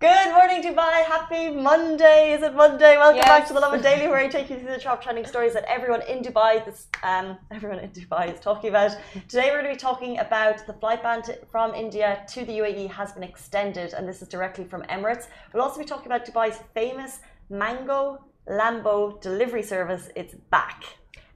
Good 0.00 0.32
morning, 0.32 0.62
Dubai. 0.62 1.02
Happy 1.02 1.50
Monday. 1.50 2.32
Is 2.32 2.42
it 2.42 2.54
Monday? 2.54 2.96
Welcome 2.96 3.16
Yes. 3.16 3.26
back 3.26 3.46
to 3.48 3.52
the 3.52 3.58
Lovin 3.58 3.82
Daily, 3.82 4.06
where 4.06 4.18
I 4.18 4.28
take 4.28 4.48
you 4.48 4.56
through 4.56 4.70
the 4.70 4.78
top 4.78 5.02
trending 5.02 5.26
stories 5.26 5.54
that 5.54 5.64
everyone 5.64 6.02
in 6.02 6.22
Dubai, 6.22 6.64
this, 6.64 6.86
um, 7.02 7.36
everyone 7.50 7.80
in 7.80 7.90
Dubai 7.90 8.32
is 8.32 8.38
talking 8.38 8.70
about. 8.70 8.92
Today, 9.28 9.46
we're 9.50 9.60
going 9.62 9.74
to 9.74 9.78
be 9.78 9.86
talking 9.90 10.20
about 10.20 10.64
the 10.68 10.74
flight 10.74 11.02
ban 11.02 11.22
from 11.50 11.74
India 11.74 12.24
to 12.28 12.44
the 12.44 12.58
UAE 12.60 12.86
has 12.92 13.10
been 13.10 13.24
extended, 13.24 13.92
and 13.92 14.06
this 14.08 14.22
is 14.22 14.28
directly 14.28 14.64
from 14.64 14.82
Emirates. 14.84 15.26
We'll 15.52 15.64
also 15.64 15.80
be 15.80 15.84
talking 15.84 16.06
about 16.06 16.24
Dubai's 16.24 16.60
famous 16.74 17.18
Mango 17.50 18.20
Lambo 18.48 19.20
delivery 19.20 19.64
service. 19.64 20.10
It's 20.14 20.34
back. 20.34 20.84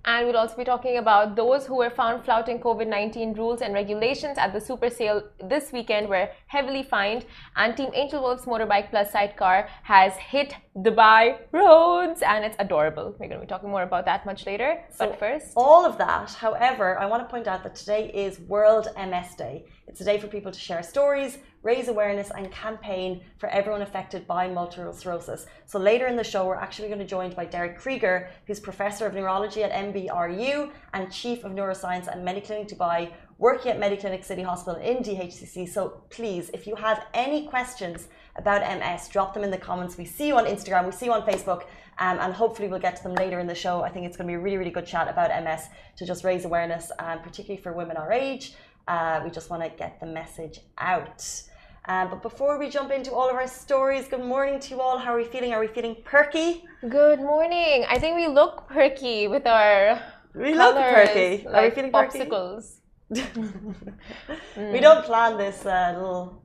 And 0.05 0.27
we'll 0.27 0.37
also 0.37 0.57
be 0.57 0.65
talking 0.65 0.97
about 0.99 1.37
those 1.37 1.65
who 1.67 1.77
were 1.77 1.91
found 1.91 2.25
flouting 2.25 2.59
COVID 2.59 2.89
19 2.89 3.35
rules 3.35 3.61
and 3.63 3.73
regulations 3.73 4.37
at 4.37 4.53
the 4.53 4.61
super 4.61 4.91
sale 4.91 5.23
this 5.45 5.71
weekend 5.73 6.09
were 6.09 6.29
heavily 6.49 6.83
fined. 6.83 7.25
And 7.55 7.77
Team 7.77 7.91
Angel 7.95 8.21
Wolf's 8.21 8.45
Motorbike 8.45 8.91
Plus 8.91 9.13
sidecar 9.13 9.69
has 9.85 10.17
hit 10.17 10.55
Dubai 10.77 11.39
roads 11.53 12.23
and 12.23 12.45
it's 12.45 12.57
adorable. 12.59 13.15
We're 13.19 13.29
going 13.29 13.41
to 13.41 13.47
be 13.47 13.47
talking 13.47 13.71
more 13.71 13.85
about 13.85 14.05
that 14.07 14.27
much 14.27 14.45
later. 14.45 14.83
So 14.91 15.07
but 15.07 15.19
first, 15.21 15.53
all 15.57 15.87
of 15.87 15.99
that. 15.99 16.31
However, 16.33 16.99
I 16.99 17.07
want 17.07 17.23
to 17.23 17.31
point 17.31 17.47
out 17.47 17.63
that 17.63 17.77
today 17.77 18.11
is 18.13 18.41
World 18.41 18.89
MS 18.97 19.37
Day. 19.37 19.67
It's 19.87 20.01
a 20.01 20.05
day 20.05 20.19
for 20.19 20.27
people 20.27 20.51
to 20.51 20.59
share 20.59 20.83
stories, 20.83 21.39
raise 21.63 21.89
awareness, 21.89 22.31
and 22.31 22.51
campaign 22.51 23.21
for 23.39 23.49
everyone 23.49 23.83
affected 23.83 24.27
by 24.27 24.49
multiple 24.49 24.93
sclerosis. 24.93 25.47
So 25.67 25.79
later 25.79 26.07
in 26.07 26.17
the 26.17 26.25
show, 26.25 26.47
we're 26.47 26.57
actually 26.57 26.89
going 26.89 26.99
to 26.99 27.05
be 27.05 27.09
joined 27.09 27.37
by 27.37 27.45
Derek 27.45 27.79
Krieger, 27.79 28.29
who's 28.47 28.61
professor 28.61 29.07
of 29.07 29.15
neurology 29.15 29.63
at 29.63 29.73
MBRU 29.73 30.71
and 30.95 31.13
chief 31.13 31.45
of 31.45 31.53
neuroscience 31.53 32.09
at 32.09 32.19
Mediclinic 32.19 32.73
Dubai, 32.73 33.13
working 33.39 33.73
at 33.73 33.81
Mediclinic 33.81 34.25
City 34.25 34.43
Hospital 34.43 34.81
in 34.81 34.99
DHCC. 34.99 35.69
So 35.69 36.03
please, 36.11 36.51
if 36.53 36.67
you 36.67 36.75
have 36.77 37.07
any 37.15 37.47
questions 37.47 38.09
about 38.37 38.61
MS, 38.79 39.09
drop 39.09 39.35
them 39.35 39.45
in 39.45 39.51
the 39.51 39.59
comments. 39.59 39.97
We 39.97 40.05
see 40.05 40.29
you 40.29 40.37
on 40.37 40.47
Instagram, 40.47 40.87
we 40.87 40.93
see 40.93 41.07
you 41.07 41.13
on 41.13 41.23
Facebook, 41.23 41.63
um, 41.99 42.19
and 42.19 42.33
hopefully 42.33 42.69
we'll 42.69 42.81
get 42.81 42.97
to 42.97 43.03
them 43.03 43.15
later 43.15 43.39
in 43.39 43.47
the 43.47 43.55
show. 43.55 43.83
I 43.83 43.91
think 43.91 44.07
it's 44.07 44.17
going 44.17 44.27
to 44.27 44.33
be 44.33 44.37
a 44.37 44.41
really, 44.41 44.57
really 44.57 44.71
good 44.71 44.87
chat 44.87 45.09
about 45.09 45.31
MS 45.45 45.67
to 45.97 46.07
just 46.07 46.25
raise 46.25 46.45
awareness, 46.45 46.91
um, 46.99 47.21
particularly 47.21 47.63
for 47.63 47.73
women 47.73 47.97
our 47.97 48.13
age. 48.13 48.55
Uh, 48.89 49.21
we 49.25 49.31
just 49.31 49.51
want 49.51 49.63
to 49.63 49.71
get 49.71 50.01
the 50.01 50.07
message 50.07 50.61
out. 50.79 51.43
Um, 51.89 52.11
but 52.11 52.23
before 52.23 52.59
we 52.59 52.69
jump 52.71 52.93
into 52.93 53.13
all 53.13 53.29
of 53.29 53.35
our 53.35 53.49
stories, 53.49 54.07
good 54.07 54.25
morning 54.25 54.61
to 54.61 54.71
you 54.71 54.81
all. 54.81 54.99
How 54.99 55.15
are 55.15 55.17
we 55.17 55.25
feeling? 55.25 55.53
Are 55.53 55.61
we 55.61 55.67
feeling 55.69 55.97
perky? 56.05 56.65
good 56.89 57.19
morning. 57.21 57.85
I 57.89 57.99
think 57.99 58.17
we 58.17 58.27
look 58.29 58.69
perky 58.69 59.27
with 59.29 59.47
our 59.47 60.01
We 60.35 60.53
colors, 60.55 60.95
perky. 61.09 61.47
Are 61.47 61.63
we 61.65 61.71
feeling 61.71 61.93
perky? 61.93 62.19
popsicles. 62.21 62.79
We 64.73 64.81
don't 64.81 65.05
plan 65.05 65.37
this 65.37 65.67
uh, 65.67 65.93
little. 65.97 66.43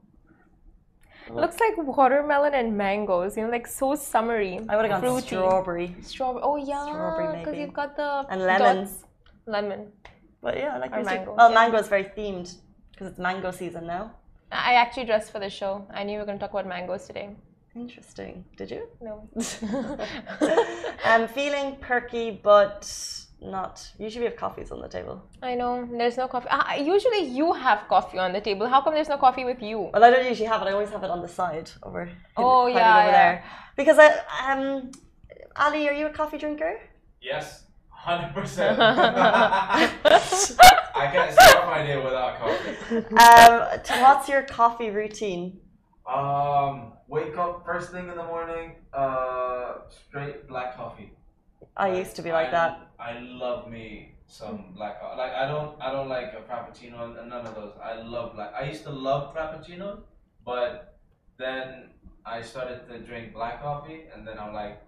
Looks 1.29 1.57
like 1.59 1.75
watermelon 1.77 2.53
and 2.53 2.77
mangoes, 2.77 3.35
you 3.37 3.43
know, 3.43 3.49
like 3.49 3.67
so 3.67 3.95
summery. 3.95 4.59
I 4.69 4.75
would 4.75 4.89
have 4.89 5.01
gone 5.01 5.21
strawberry. 5.21 5.95
Strawberry. 6.01 6.41
Oh 6.43 6.55
yeah, 6.55 6.85
Strawberry, 6.85 7.39
because 7.39 7.55
you've 7.57 7.73
got 7.73 7.95
the 7.95 8.25
And 8.29 8.41
lemon. 8.41 8.77
dots. 8.77 9.05
Lemon. 9.45 9.91
But 10.41 10.57
yeah, 10.57 10.75
I 10.75 10.77
like 10.79 10.91
Or 10.93 10.97
these 10.97 11.07
two. 11.07 11.15
mango, 11.15 11.35
Well, 11.35 11.49
yeah. 11.49 11.55
mango 11.59 11.77
is 11.77 11.87
very 11.87 12.05
themed 12.05 12.49
because 12.91 13.07
it's 13.11 13.19
mango 13.19 13.51
season 13.51 13.85
now. 13.87 14.11
I 14.51 14.73
actually 14.75 15.05
dressed 15.05 15.31
for 15.31 15.39
the 15.39 15.49
show. 15.49 15.85
I 15.93 16.03
knew 16.03 16.13
we 16.13 16.19
were 16.19 16.25
going 16.25 16.37
to 16.37 16.43
talk 16.43 16.51
about 16.51 16.67
mangoes 16.67 17.05
today. 17.05 17.35
Interesting. 17.75 18.43
Did 18.55 18.71
you? 18.71 18.87
No. 19.01 19.29
I'm 21.05 21.27
feeling 21.27 21.77
perky, 21.79 22.31
but 22.31 22.81
not. 23.41 23.87
Usually 23.99 24.25
we 24.25 24.29
have 24.31 24.35
coffees 24.35 24.71
on 24.71 24.81
the 24.81 24.87
table. 24.87 25.21
I 25.43 25.53
know. 25.55 25.87
There's 25.91 26.17
no 26.17 26.27
coffee. 26.27 26.47
Ah, 26.49 26.75
usually 26.75 27.23
you 27.25 27.53
have 27.53 27.87
coffee 27.87 28.17
on 28.17 28.33
the 28.33 28.41
table. 28.41 28.67
How 28.67 28.81
come 28.81 28.93
there's 28.95 29.09
no 29.09 29.17
coffee 29.17 29.45
with 29.45 29.61
you? 29.61 29.91
Well, 29.93 30.03
I 30.03 30.09
don't 30.09 30.25
usually 30.25 30.47
have 30.47 30.61
it. 30.63 30.69
I 30.69 30.71
always 30.71 30.89
have 30.89 31.03
it 31.03 31.11
on 31.11 31.21
the 31.21 31.27
side 31.27 31.69
over. 31.83 32.09
Oh, 32.35 32.65
yeah, 32.67 32.97
over 32.97 33.07
yeah. 33.07 33.11
there. 33.11 33.43
Because 33.75 33.99
I 33.99 34.53
um, 34.53 34.91
Ali, 35.55 35.87
are 35.87 35.93
you 35.93 36.07
a 36.07 36.09
coffee 36.09 36.37
drinker? 36.37 36.79
Yes, 37.21 37.63
hundred 38.07 38.33
percent. 38.33 38.79
I 38.79 39.91
can't 41.11 41.33
start 41.33 41.67
my 41.67 41.85
day 41.85 41.97
without 41.97 42.39
coffee. 42.39 42.69
Um, 43.25 43.81
t- 43.83 44.01
what's 44.01 44.29
your 44.29 44.43
coffee 44.43 44.89
routine? 44.89 45.59
Um, 46.07 46.93
wake 47.09 47.37
up 47.37 47.65
first 47.65 47.91
thing 47.91 48.07
in 48.07 48.15
the 48.15 48.23
morning. 48.23 48.75
Uh, 48.93 49.79
straight 49.89 50.47
black 50.47 50.77
coffee. 50.77 51.11
I 51.75 51.97
used 51.97 52.15
to 52.15 52.21
be 52.21 52.31
like 52.31 52.47
I- 52.47 52.51
that. 52.51 52.83
I 52.99 53.19
love 53.19 53.69
me 53.69 54.15
some 54.25 54.73
black 54.75 54.99
coffee. 55.01 55.17
Like 55.17 55.33
I 55.33 55.45
don't, 55.47 55.75
I 55.81 55.91
don't 55.91 56.07
like 56.09 56.33
a 56.33 56.41
frappuccino 56.49 57.19
and 57.19 57.29
none 57.29 57.45
of 57.45 57.55
those. 57.55 57.73
I 57.83 58.01
love 58.01 58.35
black. 58.35 58.53
I 58.59 58.63
used 58.63 58.83
to 58.83 58.89
love 58.91 59.35
frappuccinos, 59.35 59.99
but 60.45 60.97
then 61.37 61.89
I 62.25 62.41
started 62.41 62.87
to 62.89 62.99
drink 62.99 63.33
black 63.33 63.61
coffee, 63.61 64.05
and 64.13 64.25
then 64.27 64.39
I'm 64.39 64.53
like, 64.53 64.81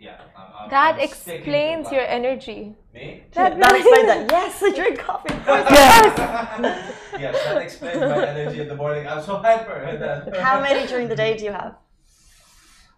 yeah, 0.00 0.20
I'm, 0.36 0.46
I'm, 0.64 0.70
That 0.70 0.94
I'm 0.96 1.00
explains 1.00 1.90
your 1.90 2.02
energy. 2.02 2.74
Me? 2.94 3.22
That 3.32 3.58
That 3.58 3.74
explains 3.76 4.06
that. 4.06 4.30
Yes, 4.30 4.62
I 4.62 4.70
drink 4.74 4.98
coffee. 4.98 5.34
yes, 5.46 6.18
yes, 7.20 7.44
that 7.44 7.62
explains 7.62 8.00
my 8.00 8.26
energy 8.26 8.60
in 8.60 8.68
the 8.68 8.76
morning. 8.76 9.06
I'm 9.06 9.22
so 9.22 9.36
hyper. 9.36 9.72
And 9.72 10.36
How 10.36 10.60
many 10.60 10.86
during 10.86 11.08
the 11.08 11.16
day 11.16 11.36
do 11.36 11.44
you 11.44 11.52
have? 11.52 11.76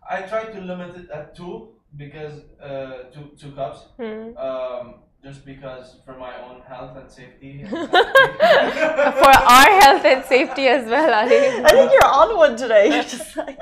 I 0.08 0.22
try 0.22 0.44
to 0.44 0.60
limit 0.60 0.96
it 0.96 1.10
at 1.10 1.36
two 1.36 1.68
because 1.96 2.40
uh, 2.62 3.04
two 3.14 3.30
two 3.38 3.52
cups. 3.52 3.80
Hmm. 3.96 4.36
Um, 4.36 4.94
just 5.22 5.44
because 5.44 5.96
for 6.04 6.14
my 6.16 6.32
own 6.48 6.62
health 6.62 6.96
and 6.96 7.10
safety. 7.10 7.62
For 7.68 9.32
our 9.54 9.70
health 9.80 10.04
and 10.04 10.24
safety 10.24 10.66
as 10.68 10.86
well, 10.88 11.12
Ali. 11.12 11.36
I 11.38 11.68
think 11.70 11.92
you're 11.92 12.06
on 12.06 12.36
one 12.36 12.56
today. 12.56 12.86
You're 12.94 13.02
just 13.02 13.36
like, 13.36 13.58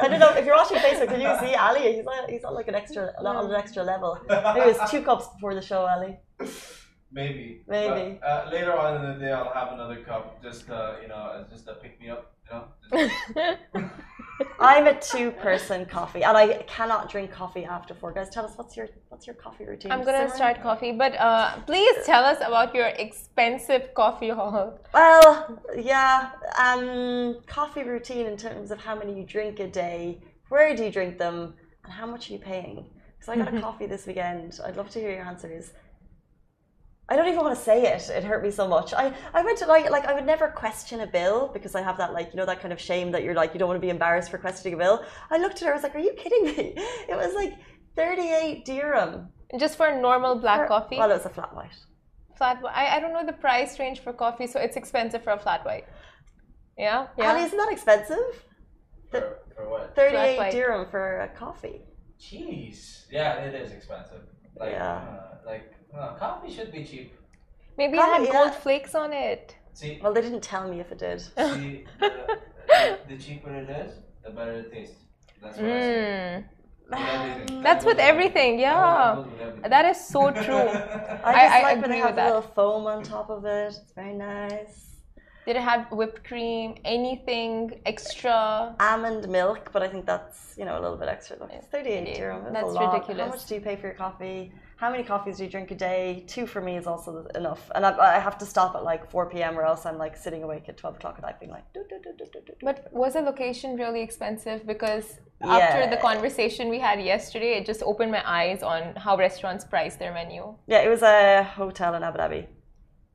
I 0.00 0.08
don't 0.08 0.20
know 0.20 0.34
if 0.34 0.44
you're 0.44 0.56
watching 0.56 0.78
Facebook. 0.78 1.08
Can 1.08 1.20
you 1.20 1.34
see 1.40 1.54
Ali? 1.54 1.94
He's 1.94 2.04
like, 2.04 2.28
he's 2.28 2.44
on 2.44 2.54
like 2.54 2.68
an 2.68 2.74
extra, 2.74 3.12
on 3.18 3.50
an 3.50 3.54
extra 3.54 3.82
level. 3.82 4.18
Maybe 4.28 4.70
it's 4.70 4.90
two 4.90 5.02
cups 5.02 5.28
before 5.28 5.54
the 5.54 5.62
show, 5.62 5.86
Ali. 5.86 6.18
Maybe. 7.10 7.62
Maybe. 7.66 8.18
But, 8.20 8.26
uh, 8.26 8.50
later 8.52 8.76
on 8.76 8.96
in 8.96 9.12
the 9.12 9.24
day, 9.24 9.32
I'll 9.32 9.52
have 9.52 9.72
another 9.72 10.02
cup, 10.02 10.42
just 10.42 10.68
uh, 10.68 10.96
you 11.00 11.08
know, 11.08 11.44
just 11.50 11.66
to 11.66 11.74
pick 11.74 12.00
me 12.00 12.10
up. 12.10 12.32
You 12.44 12.60
know. 12.92 13.88
I'm 14.60 14.86
a 14.86 15.00
two-person 15.00 15.86
coffee, 15.86 16.22
and 16.22 16.36
I 16.36 16.62
cannot 16.64 17.10
drink 17.10 17.32
coffee 17.32 17.64
after 17.64 17.94
four. 17.94 18.12
Guys, 18.12 18.28
tell 18.28 18.44
us 18.44 18.52
what's 18.56 18.76
your 18.76 18.88
what's 19.08 19.26
your 19.26 19.34
coffee 19.34 19.64
routine? 19.64 19.90
I'm 19.90 20.04
gonna 20.04 20.26
Simran? 20.26 20.34
start 20.34 20.62
coffee, 20.62 20.92
but 20.92 21.14
uh, 21.18 21.56
please 21.66 21.96
tell 22.04 22.24
us 22.24 22.38
about 22.38 22.74
your 22.74 22.86
expensive 22.86 23.94
coffee 23.94 24.28
haul. 24.28 24.78
Well, 24.94 25.60
yeah, 25.76 26.30
um, 26.58 27.38
coffee 27.46 27.82
routine 27.82 28.26
in 28.26 28.36
terms 28.36 28.70
of 28.70 28.78
how 28.78 28.94
many 28.96 29.18
you 29.18 29.24
drink 29.24 29.60
a 29.60 29.66
day, 29.66 30.20
where 30.50 30.74
do 30.76 30.84
you 30.84 30.92
drink 30.92 31.18
them, 31.18 31.54
and 31.84 31.92
how 31.92 32.06
much 32.06 32.30
are 32.30 32.34
you 32.34 32.38
paying? 32.38 32.86
Because 33.18 33.28
I 33.28 33.36
got 33.36 33.54
a 33.54 33.60
coffee 33.68 33.86
this 33.86 34.06
weekend. 34.06 34.60
I'd 34.64 34.76
love 34.76 34.90
to 34.90 35.00
hear 35.00 35.10
your 35.10 35.24
answers. 35.24 35.72
I 37.10 37.16
don't 37.16 37.26
even 37.28 37.40
want 37.40 37.56
to 37.56 37.62
say 37.64 37.84
it. 37.94 38.10
It 38.10 38.22
hurt 38.22 38.42
me 38.42 38.50
so 38.50 38.68
much. 38.68 38.92
I, 38.92 39.14
I 39.32 39.42
went 39.42 39.58
to 39.58 39.66
like 39.66 39.88
like 39.90 40.04
I 40.04 40.12
would 40.12 40.26
never 40.26 40.48
question 40.48 41.00
a 41.00 41.06
bill 41.06 41.48
because 41.54 41.74
I 41.74 41.80
have 41.80 41.96
that 41.98 42.12
like 42.12 42.30
you 42.32 42.36
know 42.36 42.44
that 42.46 42.60
kind 42.60 42.72
of 42.72 42.80
shame 42.80 43.10
that 43.12 43.22
you're 43.22 43.34
like 43.34 43.54
you 43.54 43.58
don't 43.58 43.68
want 43.68 43.78
to 43.80 43.86
be 43.86 43.88
embarrassed 43.90 44.30
for 44.30 44.38
questioning 44.38 44.74
a 44.74 44.76
bill. 44.76 45.02
I 45.30 45.38
looked 45.38 45.62
at 45.62 45.66
her. 45.66 45.72
I 45.72 45.74
was 45.74 45.82
like, 45.82 45.94
"Are 45.94 46.00
you 46.00 46.12
kidding 46.12 46.44
me?" 46.44 46.74
It 47.08 47.16
was 47.16 47.34
like 47.34 47.54
thirty 47.96 48.28
eight 48.30 48.64
dirham. 48.66 49.28
Just 49.58 49.76
for 49.78 49.94
normal 49.98 50.34
black 50.36 50.60
For- 50.60 50.66
coffee. 50.68 50.98
Well, 50.98 51.10
it 51.10 51.14
was 51.14 51.24
a 51.26 51.30
flat 51.30 51.54
white. 51.56 51.74
Flat 52.36 52.60
white. 52.62 52.74
I, 52.76 52.96
I 52.96 53.00
don't 53.00 53.14
know 53.14 53.24
the 53.24 53.32
price 53.32 53.78
range 53.78 54.00
for 54.00 54.12
coffee, 54.12 54.46
so 54.46 54.60
it's 54.60 54.76
expensive 54.76 55.24
for 55.24 55.32
a 55.32 55.38
flat 55.38 55.64
white. 55.64 55.86
Yeah, 56.76 57.06
yeah. 57.16 57.30
Ali, 57.30 57.42
isn't 57.44 57.56
that 57.58 57.72
expensive? 57.72 58.44
for, 59.10 59.38
for 59.56 59.68
what? 59.70 59.96
Thirty 59.96 60.10
Flat 60.14 60.26
eight 60.28 60.38
white. 60.38 60.52
dirham 60.52 60.86
for 60.90 61.20
a 61.20 61.28
coffee. 61.28 61.80
Jeez. 62.20 63.06
Yeah, 63.10 63.38
it 63.40 63.54
is 63.54 63.72
expensive. 63.72 64.22
Like, 64.58 64.72
Yeah. 64.72 64.94
uh, 64.96 65.36
like 65.46 65.74
uh, 65.96 66.14
coffee 66.14 66.50
should 66.52 66.72
be 66.72 66.84
cheap. 66.84 67.14
Maybe 67.76 67.96
it 67.96 68.00
Coffee, 68.00 68.24
had 68.26 68.32
gold 68.32 68.52
yeah. 68.52 68.60
flakes 68.64 68.94
on 68.94 69.12
it. 69.12 69.56
See, 69.72 70.00
Well, 70.02 70.12
they 70.12 70.20
didn't 70.20 70.42
tell 70.42 70.68
me 70.68 70.80
if 70.80 70.90
it 70.90 70.98
did. 70.98 71.20
see, 71.20 71.30
the, 71.36 71.84
the, 72.68 72.98
the 73.08 73.16
cheaper 73.18 73.54
it 73.54 73.70
is, 73.70 73.92
the 74.24 74.30
better 74.30 74.54
it 74.54 74.72
tastes. 74.72 74.96
That's 75.40 75.56
what 75.58 75.66
I 75.66 75.70
say. 75.70 76.44
Mm. 76.44 76.44
With 76.90 76.98
everything. 76.98 77.62
That's 77.62 77.84
with 77.84 77.98
everything, 77.98 78.58
yeah. 78.58 79.18
with 79.18 79.40
everything. 79.40 79.70
That 79.70 79.84
is 79.84 80.04
so 80.08 80.30
true. 80.32 80.68
I 81.24 81.32
I- 81.32 81.42
just 81.44 81.54
I 81.54 81.62
like 81.62 81.80
when 81.82 81.84
agree 81.84 82.00
they 82.00 82.02
with 82.02 82.16
have 82.16 82.18
a 82.18 82.24
little 82.36 82.42
foam 82.42 82.86
on 82.86 83.02
top 83.04 83.30
of 83.30 83.44
it. 83.44 83.68
It's 83.68 83.92
very 83.92 84.14
nice. 84.14 84.87
Did 85.48 85.56
it 85.56 85.62
have 85.62 85.90
whipped 85.90 86.24
cream? 86.24 86.74
Anything 86.84 87.80
extra? 87.86 88.76
Almond 88.80 89.30
milk, 89.30 89.70
but 89.72 89.82
I 89.82 89.88
think 89.88 90.04
that's 90.04 90.38
you 90.58 90.66
know 90.66 90.78
a 90.78 90.82
little 90.84 90.98
bit 90.98 91.08
extra. 91.08 91.38
Look, 91.40 91.50
It's 91.54 91.66
thirty-eight 91.68 92.06
Yeah, 92.06 92.18
dirham. 92.18 92.52
That's, 92.52 92.74
that's 92.74 92.86
ridiculous. 92.86 93.24
How 93.24 93.30
much 93.30 93.46
do 93.46 93.54
you 93.54 93.62
pay 93.62 93.76
for 93.76 93.86
your 93.86 93.94
coffee? 93.94 94.52
How 94.76 94.90
many 94.90 95.04
coffees 95.04 95.38
do 95.38 95.44
you 95.44 95.50
drink 95.56 95.70
a 95.70 95.74
day? 95.74 96.24
Two 96.26 96.46
for 96.46 96.60
me 96.60 96.76
is 96.76 96.86
also 96.86 97.26
enough, 97.34 97.62
and 97.74 97.86
I, 97.86 98.16
I 98.16 98.18
have 98.18 98.36
to 98.42 98.44
stop 98.44 98.76
at 98.76 98.84
like 98.84 99.10
four 99.10 99.24
p.m. 99.30 99.58
or 99.58 99.64
else 99.64 99.86
I'm 99.86 99.96
like 99.96 100.18
sitting 100.18 100.42
awake 100.42 100.68
at 100.68 100.76
twelve 100.76 100.96
o'clock 100.96 101.14
at 101.16 101.22
night, 101.22 101.40
being 101.40 101.52
like. 101.52 101.64
"Do, 101.72 101.82
do, 101.88 101.96
do, 102.04 102.12
do, 102.18 102.26
do, 102.30 102.40
do, 102.46 102.52
do." 102.60 102.66
But 102.70 102.92
was 102.92 103.14
the 103.14 103.22
location 103.22 103.78
really 103.78 104.02
expensive? 104.02 104.66
Because 104.66 105.06
after 105.40 105.88
the 105.88 105.96
conversation 105.96 106.68
we 106.68 106.78
had 106.78 107.00
yesterday, 107.00 107.52
it 107.58 107.64
just 107.64 107.82
opened 107.82 108.12
my 108.12 108.22
eyes 108.40 108.62
on 108.62 108.94
how 108.96 109.16
restaurants 109.16 109.64
price 109.64 109.96
their 109.96 110.12
menu. 110.12 110.54
Yeah, 110.66 110.80
it 110.86 110.90
was 110.90 111.00
a 111.00 111.42
hotel 111.42 111.94
in 111.94 112.02
Abu 112.02 112.18
Dhabi 112.18 112.46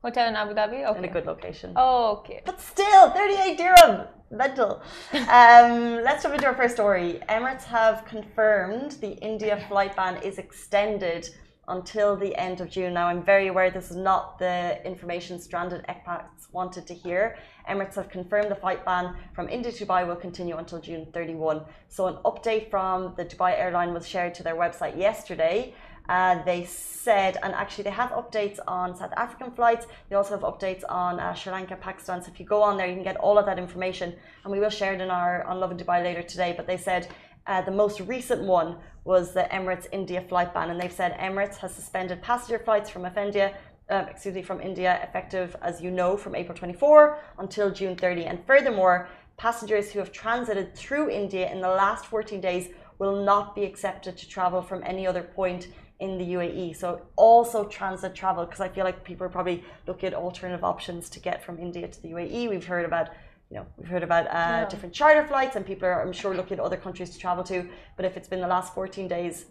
Hotel 0.04 0.28
in 0.28 0.36
Abu 0.36 0.52
Dhabi? 0.54 0.80
Okay. 0.88 0.98
in 0.98 1.04
a 1.06 1.08
good 1.16 1.24
location. 1.24 1.72
Oh, 1.76 2.18
okay. 2.18 2.42
But 2.44 2.60
still, 2.60 3.04
thirty-eight 3.18 3.56
dirham. 3.62 3.94
mental. 4.30 4.72
Um, 5.40 5.74
let's 6.08 6.20
jump 6.22 6.34
into 6.34 6.46
our 6.50 6.54
first 6.62 6.74
story. 6.74 7.08
Emirates 7.36 7.64
have 7.78 8.04
confirmed 8.04 8.90
the 9.04 9.12
India 9.30 9.56
flight 9.68 9.92
ban 9.96 10.14
is 10.28 10.36
extended 10.44 11.22
until 11.68 12.10
the 12.24 12.32
end 12.46 12.56
of 12.60 12.68
June. 12.76 12.92
Now, 12.98 13.06
I'm 13.06 13.22
very 13.22 13.46
aware 13.48 13.70
this 13.70 13.90
is 13.90 13.96
not 13.96 14.38
the 14.38 14.58
information 14.92 15.34
stranded 15.46 15.82
expats 15.92 16.40
wanted 16.52 16.84
to 16.90 16.94
hear. 17.04 17.22
Emirates 17.70 17.94
have 18.00 18.10
confirmed 18.10 18.50
the 18.50 18.60
flight 18.64 18.84
ban 18.84 19.04
from 19.36 19.48
India 19.48 19.72
to 19.72 19.86
Dubai 19.86 20.06
will 20.06 20.20
continue 20.26 20.56
until 20.62 20.80
June 20.88 21.06
31. 21.14 21.62
So, 21.88 22.00
an 22.10 22.16
update 22.30 22.64
from 22.70 23.14
the 23.16 23.24
Dubai 23.24 23.52
airline 23.58 23.94
was 23.94 24.06
shared 24.06 24.34
to 24.34 24.42
their 24.42 24.56
website 24.64 24.98
yesterday. 24.98 25.74
Uh, 26.08 26.42
they 26.44 26.64
said, 26.64 27.38
and 27.42 27.54
actually 27.54 27.84
they 27.84 27.90
have 27.90 28.10
updates 28.10 28.58
on 28.66 28.94
South 28.94 29.12
African 29.16 29.50
flights. 29.50 29.86
They 30.08 30.16
also 30.16 30.32
have 30.32 30.42
updates 30.42 30.82
on 30.88 31.18
uh, 31.18 31.32
Sri 31.34 31.50
Lanka, 31.50 31.76
Pakistan. 31.76 32.22
So 32.22 32.30
if 32.30 32.38
you 32.38 32.44
go 32.44 32.62
on 32.62 32.76
there, 32.76 32.86
you 32.86 32.94
can 32.94 33.02
get 33.02 33.16
all 33.16 33.38
of 33.38 33.46
that 33.46 33.58
information, 33.58 34.14
and 34.42 34.52
we 34.52 34.60
will 34.60 34.70
share 34.70 34.92
it 34.92 35.00
in 35.00 35.10
our 35.10 35.44
on 35.44 35.60
Lovin 35.60 35.78
Dubai 35.78 36.02
later 36.02 36.22
today. 36.22 36.52
But 36.56 36.66
they 36.66 36.76
said 36.76 37.08
uh, 37.46 37.62
the 37.62 37.70
most 37.70 38.00
recent 38.00 38.42
one 38.42 38.76
was 39.04 39.32
the 39.32 39.48
Emirates 39.50 39.86
India 39.92 40.20
flight 40.20 40.52
ban, 40.52 40.70
and 40.70 40.78
they've 40.80 40.92
said 40.92 41.16
Emirates 41.18 41.56
has 41.56 41.74
suspended 41.74 42.20
passenger 42.22 42.58
flights 42.58 42.90
from 42.90 43.06
India. 43.06 43.56
Uh, 43.90 44.06
excuse 44.08 44.34
me, 44.34 44.42
from 44.42 44.62
India, 44.62 44.98
effective 45.02 45.54
as 45.60 45.82
you 45.82 45.90
know 45.90 46.16
from 46.16 46.34
April 46.34 46.56
24 46.56 47.18
until 47.38 47.70
June 47.70 47.94
30. 47.94 48.24
And 48.24 48.38
furthermore, 48.46 49.08
passengers 49.36 49.92
who 49.92 49.98
have 49.98 50.10
transited 50.10 50.74
through 50.74 51.10
India 51.10 51.52
in 51.52 51.60
the 51.60 51.68
last 51.68 52.06
14 52.06 52.40
days 52.40 52.68
will 52.98 53.22
not 53.22 53.54
be 53.54 53.64
accepted 53.64 54.16
to 54.16 54.28
travel 54.28 54.62
from 54.62 54.82
any 54.84 55.06
other 55.06 55.22
point 55.22 55.68
in 56.00 56.18
the 56.18 56.24
UAE. 56.24 56.76
So 56.76 57.02
also 57.16 57.64
transit 57.64 58.14
travel, 58.14 58.44
because 58.44 58.60
I 58.60 58.68
feel 58.68 58.84
like 58.84 59.04
people 59.04 59.26
are 59.26 59.30
probably 59.30 59.64
looking 59.86 60.08
at 60.08 60.14
alternative 60.14 60.64
options 60.64 61.08
to 61.10 61.20
get 61.20 61.44
from 61.44 61.58
India 61.58 61.86
to 61.88 62.02
the 62.02 62.08
UAE. 62.08 62.50
We've 62.50 62.66
heard 62.66 62.84
about 62.84 63.10
you 63.50 63.58
know, 63.58 63.66
we've 63.76 63.88
heard 63.88 64.02
about 64.02 64.26
uh, 64.26 64.30
yeah. 64.32 64.68
different 64.68 64.94
charter 64.94 65.24
flights, 65.26 65.54
and 65.54 65.64
people 65.64 65.86
are, 65.86 66.02
I'm 66.02 66.12
sure, 66.12 66.34
looking 66.34 66.58
at 66.58 66.64
other 66.64 66.76
countries 66.76 67.10
to 67.10 67.18
travel 67.18 67.44
to. 67.44 67.68
But 67.96 68.04
if 68.04 68.16
it's 68.16 68.26
been 68.26 68.40
the 68.40 68.48
last 68.48 68.74
14 68.74 69.06
days, 69.06 69.46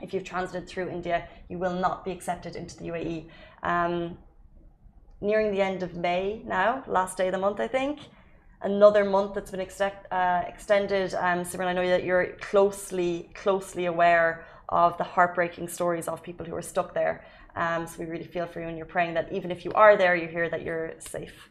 if 0.00 0.12
you've 0.12 0.24
transited 0.24 0.68
through 0.68 0.90
India, 0.90 1.26
you 1.48 1.58
will 1.58 1.74
not 1.74 2.04
be 2.04 2.12
accepted 2.12 2.56
into 2.56 2.76
the 2.76 2.88
UAE. 2.88 3.28
Um, 3.62 4.18
nearing 5.20 5.50
the 5.50 5.60
end 5.60 5.82
of 5.82 5.96
May 5.96 6.42
now, 6.44 6.84
last 6.86 7.16
day 7.16 7.28
of 7.28 7.32
the 7.32 7.38
month, 7.38 7.58
I 7.58 7.68
think. 7.68 8.00
Another 8.60 9.04
month 9.04 9.34
that's 9.34 9.50
been 9.50 9.60
uh, 9.60 10.42
extended. 10.46 11.14
Um, 11.14 11.40
Simran, 11.40 11.66
I 11.66 11.72
know 11.72 11.88
that 11.88 12.04
you're 12.04 12.34
closely, 12.40 13.30
closely 13.34 13.86
aware 13.86 14.44
of 14.72 14.96
the 14.96 15.04
heartbreaking 15.04 15.68
stories 15.68 16.08
of 16.08 16.22
people 16.22 16.44
who 16.46 16.54
are 16.54 16.62
stuck 16.62 16.94
there. 16.94 17.24
Um, 17.54 17.86
so 17.86 17.98
we 18.00 18.06
really 18.06 18.24
feel 18.24 18.46
for 18.46 18.60
you, 18.60 18.68
and 18.68 18.76
you're 18.78 18.92
praying 18.96 19.14
that 19.14 19.30
even 19.30 19.50
if 19.50 19.64
you 19.64 19.72
are 19.74 19.96
there, 19.96 20.16
you 20.16 20.28
hear 20.28 20.48
that 20.48 20.62
you're 20.62 20.94
safe. 20.98 21.50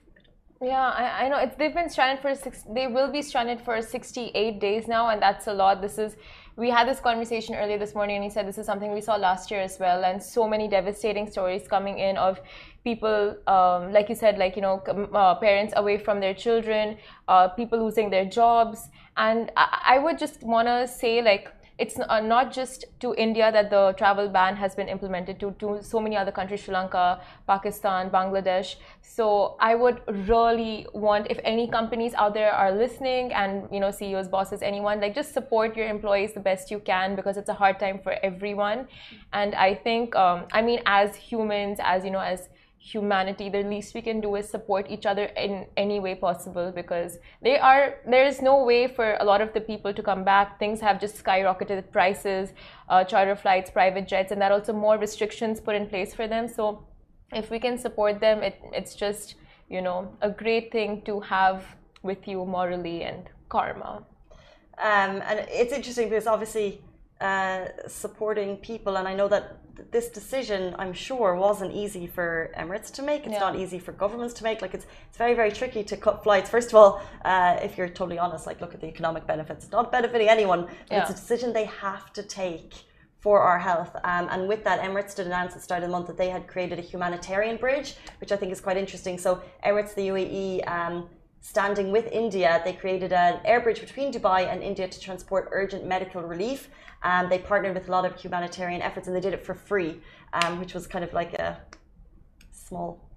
Yeah, 0.63 0.89
I, 1.01 1.25
I 1.25 1.29
know. 1.29 1.37
It's, 1.37 1.55
they've 1.55 1.73
been 1.73 1.89
stranded 1.89 2.21
for 2.21 2.33
six. 2.35 2.63
They 2.77 2.87
will 2.87 3.11
be 3.11 3.21
stranded 3.21 3.61
for 3.61 3.81
68 3.81 4.59
days 4.59 4.87
now, 4.87 5.09
and 5.09 5.21
that's 5.21 5.47
a 5.47 5.53
lot. 5.53 5.81
This 5.81 5.97
is. 5.97 6.15
We 6.55 6.69
had 6.69 6.87
this 6.87 6.99
conversation 6.99 7.55
earlier 7.55 7.79
this 7.79 7.95
morning, 7.95 8.17
and 8.17 8.23
he 8.23 8.29
said 8.29 8.47
this 8.47 8.57
is 8.57 8.65
something 8.65 8.93
we 8.93 9.01
saw 9.01 9.15
last 9.15 9.49
year 9.51 9.61
as 9.61 9.79
well, 9.79 10.03
and 10.03 10.21
so 10.21 10.47
many 10.47 10.67
devastating 10.67 11.29
stories 11.29 11.67
coming 11.67 11.97
in 11.97 12.17
of 12.17 12.39
people, 12.83 13.35
um, 13.47 13.91
like 13.91 14.09
you 14.09 14.15
said, 14.15 14.37
like 14.37 14.55
you 14.55 14.61
know, 14.61 14.75
uh, 15.13 15.35
parents 15.35 15.73
away 15.77 15.97
from 15.97 16.19
their 16.19 16.33
children, 16.33 16.97
uh, 17.27 17.47
people 17.47 17.79
losing 17.83 18.09
their 18.09 18.25
jobs, 18.25 18.89
and 19.17 19.51
I, 19.57 19.95
I 19.95 19.97
would 19.99 20.19
just 20.19 20.43
wanna 20.43 20.87
say 20.87 21.21
like 21.21 21.51
it's 21.81 21.97
uh, 21.99 22.19
not 22.19 22.51
just 22.53 22.85
to 22.99 23.13
India 23.17 23.51
that 23.51 23.71
the 23.71 23.93
travel 23.97 24.29
ban 24.29 24.55
has 24.55 24.75
been 24.75 24.87
implemented 24.87 25.39
to, 25.39 25.51
to 25.59 25.81
so 25.81 25.99
many 25.99 26.15
other 26.15 26.31
countries, 26.31 26.61
Sri 26.61 26.73
Lanka, 26.73 27.19
Pakistan, 27.47 28.11
Bangladesh. 28.11 28.75
So 29.01 29.55
I 29.59 29.73
would 29.73 30.01
really 30.29 30.85
want 30.93 31.27
if 31.31 31.39
any 31.43 31.67
companies 31.67 32.13
out 32.13 32.35
there 32.35 32.51
are 32.51 32.71
listening 32.71 33.33
and 33.33 33.67
you 33.71 33.79
know 33.79 33.89
CEOs, 33.89 34.27
bosses, 34.27 34.61
anyone, 34.61 35.01
like 35.01 35.15
just 35.15 35.33
support 35.33 35.75
your 35.75 35.87
employees 35.87 36.33
the 36.33 36.39
best 36.39 36.69
you 36.69 36.79
can 36.79 37.15
because 37.15 37.35
it's 37.35 37.49
a 37.49 37.53
hard 37.53 37.79
time 37.79 37.99
for 38.03 38.15
everyone. 38.21 38.87
And 39.33 39.55
I 39.55 39.73
think, 39.73 40.15
um, 40.15 40.45
I 40.53 40.61
mean, 40.61 40.81
as 40.85 41.15
humans, 41.15 41.79
as 41.81 42.05
you 42.05 42.11
know, 42.11 42.19
as 42.19 42.47
humanity 42.83 43.47
the 43.47 43.61
least 43.61 43.93
we 43.93 44.01
can 44.01 44.19
do 44.19 44.35
is 44.35 44.49
support 44.49 44.89
each 44.89 45.05
other 45.05 45.25
in 45.37 45.67
any 45.77 45.99
way 45.99 46.15
possible 46.15 46.71
because 46.71 47.19
they 47.43 47.59
are 47.59 47.97
there 48.07 48.25
is 48.25 48.41
no 48.41 48.63
way 48.63 48.87
for 48.87 49.17
a 49.19 49.23
lot 49.23 49.39
of 49.39 49.53
the 49.53 49.61
people 49.61 49.93
to 49.93 50.01
come 50.01 50.23
back. 50.23 50.57
Things 50.57 50.81
have 50.81 50.99
just 50.99 51.23
skyrocketed 51.23 51.91
prices 51.91 52.53
uh, 52.89 53.03
charter 53.03 53.35
flights 53.35 53.69
private 53.69 54.07
jets 54.07 54.31
and 54.31 54.41
that 54.41 54.51
also 54.51 54.73
more 54.73 54.97
restrictions 54.97 55.59
put 55.59 55.75
in 55.75 55.85
place 55.87 56.15
for 56.15 56.27
them. 56.27 56.47
So 56.47 56.87
if 57.31 57.51
we 57.51 57.59
can 57.59 57.77
support 57.77 58.19
them 58.19 58.41
it, 58.41 58.59
it's 58.73 58.95
just 58.95 59.35
you 59.69 59.81
know 59.83 60.11
a 60.21 60.31
great 60.31 60.71
thing 60.71 61.03
to 61.03 61.19
have 61.19 61.63
with 62.01 62.27
you 62.27 62.43
morally 62.45 63.03
and 63.03 63.29
karma. 63.47 64.03
Um, 64.79 65.21
and 65.29 65.45
it's 65.49 65.71
interesting 65.71 66.09
because 66.09 66.25
obviously 66.25 66.81
uh, 67.21 67.67
supporting 67.87 68.57
people. 68.57 68.97
And 68.97 69.07
I 69.07 69.13
know 69.13 69.27
that 69.27 69.57
this 69.91 70.09
decision, 70.09 70.75
I'm 70.77 70.93
sure, 70.93 71.35
wasn't 71.35 71.73
easy 71.73 72.07
for 72.07 72.51
Emirates 72.57 72.91
to 72.93 73.01
make. 73.01 73.25
It's 73.25 73.33
yeah. 73.33 73.39
not 73.39 73.55
easy 73.55 73.79
for 73.79 73.91
governments 73.91 74.33
to 74.35 74.43
make. 74.43 74.61
Like 74.61 74.73
it's 74.73 74.85
it's 75.07 75.17
very 75.17 75.33
very 75.33 75.51
tricky 75.51 75.83
to 75.83 75.97
cut 75.97 76.23
flights. 76.23 76.49
First 76.49 76.69
of 76.69 76.75
all, 76.75 77.01
uh, 77.23 77.57
if 77.61 77.77
you're 77.77 77.89
totally 77.89 78.19
honest, 78.19 78.45
like 78.45 78.59
look 78.61 78.73
at 78.73 78.81
the 78.81 78.87
economic 78.87 79.25
benefits. 79.25 79.65
It's 79.65 79.71
not 79.71 79.91
benefiting 79.91 80.29
anyone, 80.29 80.65
but 80.65 80.73
yeah. 80.89 81.01
it's 81.01 81.11
a 81.11 81.13
decision 81.13 81.53
they 81.53 81.65
have 81.65 82.11
to 82.13 82.23
take 82.23 82.73
for 83.19 83.39
our 83.39 83.59
health. 83.59 83.95
Um, 84.03 84.27
and 84.31 84.47
with 84.47 84.63
that, 84.63 84.81
Emirates 84.81 85.15
did 85.15 85.27
announce 85.27 85.51
at 85.51 85.59
the 85.59 85.63
start 85.63 85.83
of 85.83 85.89
the 85.89 85.91
month 85.91 86.07
that 86.07 86.17
they 86.17 86.29
had 86.29 86.47
created 86.47 86.79
a 86.79 86.81
humanitarian 86.81 87.57
bridge, 87.57 87.95
which 88.19 88.31
I 88.31 88.35
think 88.35 88.51
is 88.51 88.59
quite 88.59 88.77
interesting. 88.77 89.17
So 89.19 89.41
Emirates, 89.63 89.93
the 89.93 90.07
UAE. 90.07 90.67
Um, 90.67 91.07
standing 91.41 91.91
with 91.91 92.07
India, 92.11 92.61
they 92.63 92.73
created 92.73 93.11
an 93.11 93.39
air 93.43 93.59
bridge 93.59 93.81
between 93.81 94.13
Dubai 94.13 94.47
and 94.51 94.63
India 94.63 94.87
to 94.87 94.99
transport 94.99 95.49
urgent 95.51 95.85
medical 95.85 96.21
relief. 96.21 96.69
Um, 97.03 97.29
they 97.29 97.39
partnered 97.39 97.73
with 97.73 97.87
a 97.89 97.91
lot 97.91 98.05
of 98.05 98.15
humanitarian 98.15 98.81
efforts 98.81 99.07
and 99.07 99.15
they 99.15 99.19
did 99.19 99.33
it 99.33 99.43
for 99.43 99.55
free, 99.55 99.99
um, 100.33 100.59
which 100.59 100.75
was 100.75 100.85
kind 100.85 101.03
of 101.03 101.13
like 101.13 101.33
a 101.33 101.59
small, 102.51 103.09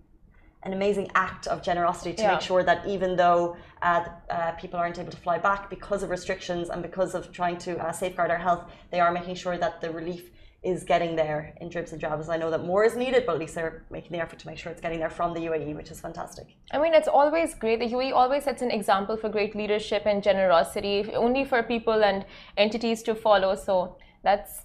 an 0.63 0.73
amazing 0.73 1.11
act 1.15 1.47
of 1.47 1.63
generosity 1.63 2.15
to 2.15 2.23
yeah. 2.23 2.33
make 2.33 2.41
sure 2.41 2.65
that 2.65 2.87
even 2.87 3.15
though 3.15 3.57
uh, 3.83 4.05
uh, 4.31 4.53
people 4.53 4.81
aren't 4.81 4.99
able 4.99 5.11
to 5.11 5.19
fly 5.19 5.39
back 5.39 5.69
because 5.69 6.03
of 6.03 6.09
restrictions 6.09 6.71
and 6.71 6.81
because 6.83 7.15
of 7.15 7.31
trying 7.31 7.59
to 7.59 7.77
uh, 7.77 7.93
safeguard 7.93 8.31
our 8.31 8.39
health, 8.39 8.65
they 8.91 9.01
are 9.01 9.13
making 9.13 9.35
sure 9.35 9.59
that 9.59 9.83
the 9.83 9.91
relief 9.91 10.31
is 10.65 10.83
getting 10.83 11.15
there 11.15 11.55
in 11.61 11.69
dribs 11.69 11.93
and 11.93 12.01
drabs. 12.01 12.29
I 12.29 12.37
know 12.37 12.51
that 12.51 12.65
more 12.65 12.85
is 12.85 12.97
needed, 12.97 13.27
but 13.27 13.35
at 13.35 13.39
least 13.39 13.55
they're 13.55 13.85
making 13.91 14.13
the 14.13 14.21
effort 14.21 14.39
to 14.41 14.47
make 14.47 14.59
sure 14.59 14.73
it's 14.73 14.81
getting 14.81 14.99
there 14.99 15.11
from 15.11 15.35
the 15.35 15.41
UAE, 15.41 15.77
which 15.77 15.91
is 15.91 16.01
fantastic. 16.01 16.57
I 16.73 16.79
mean, 16.79 16.95
it's 16.95 17.09
always 17.09 17.55
great. 17.55 17.81
The 17.81 17.87
UAE 17.87 18.13
always 18.13 18.45
sets 18.45 18.63
an 18.63 18.71
example 18.71 19.17
for 19.17 19.29
great 19.29 19.55
leadership 19.55 20.07
and 20.07 20.23
generosity, 20.23 21.13
only 21.15 21.45
for 21.45 21.63
people 21.63 22.03
and 22.03 22.25
entities 22.57 23.03
to 23.05 23.15
follow. 23.15 23.55
So 23.55 23.97
that's 24.23 24.63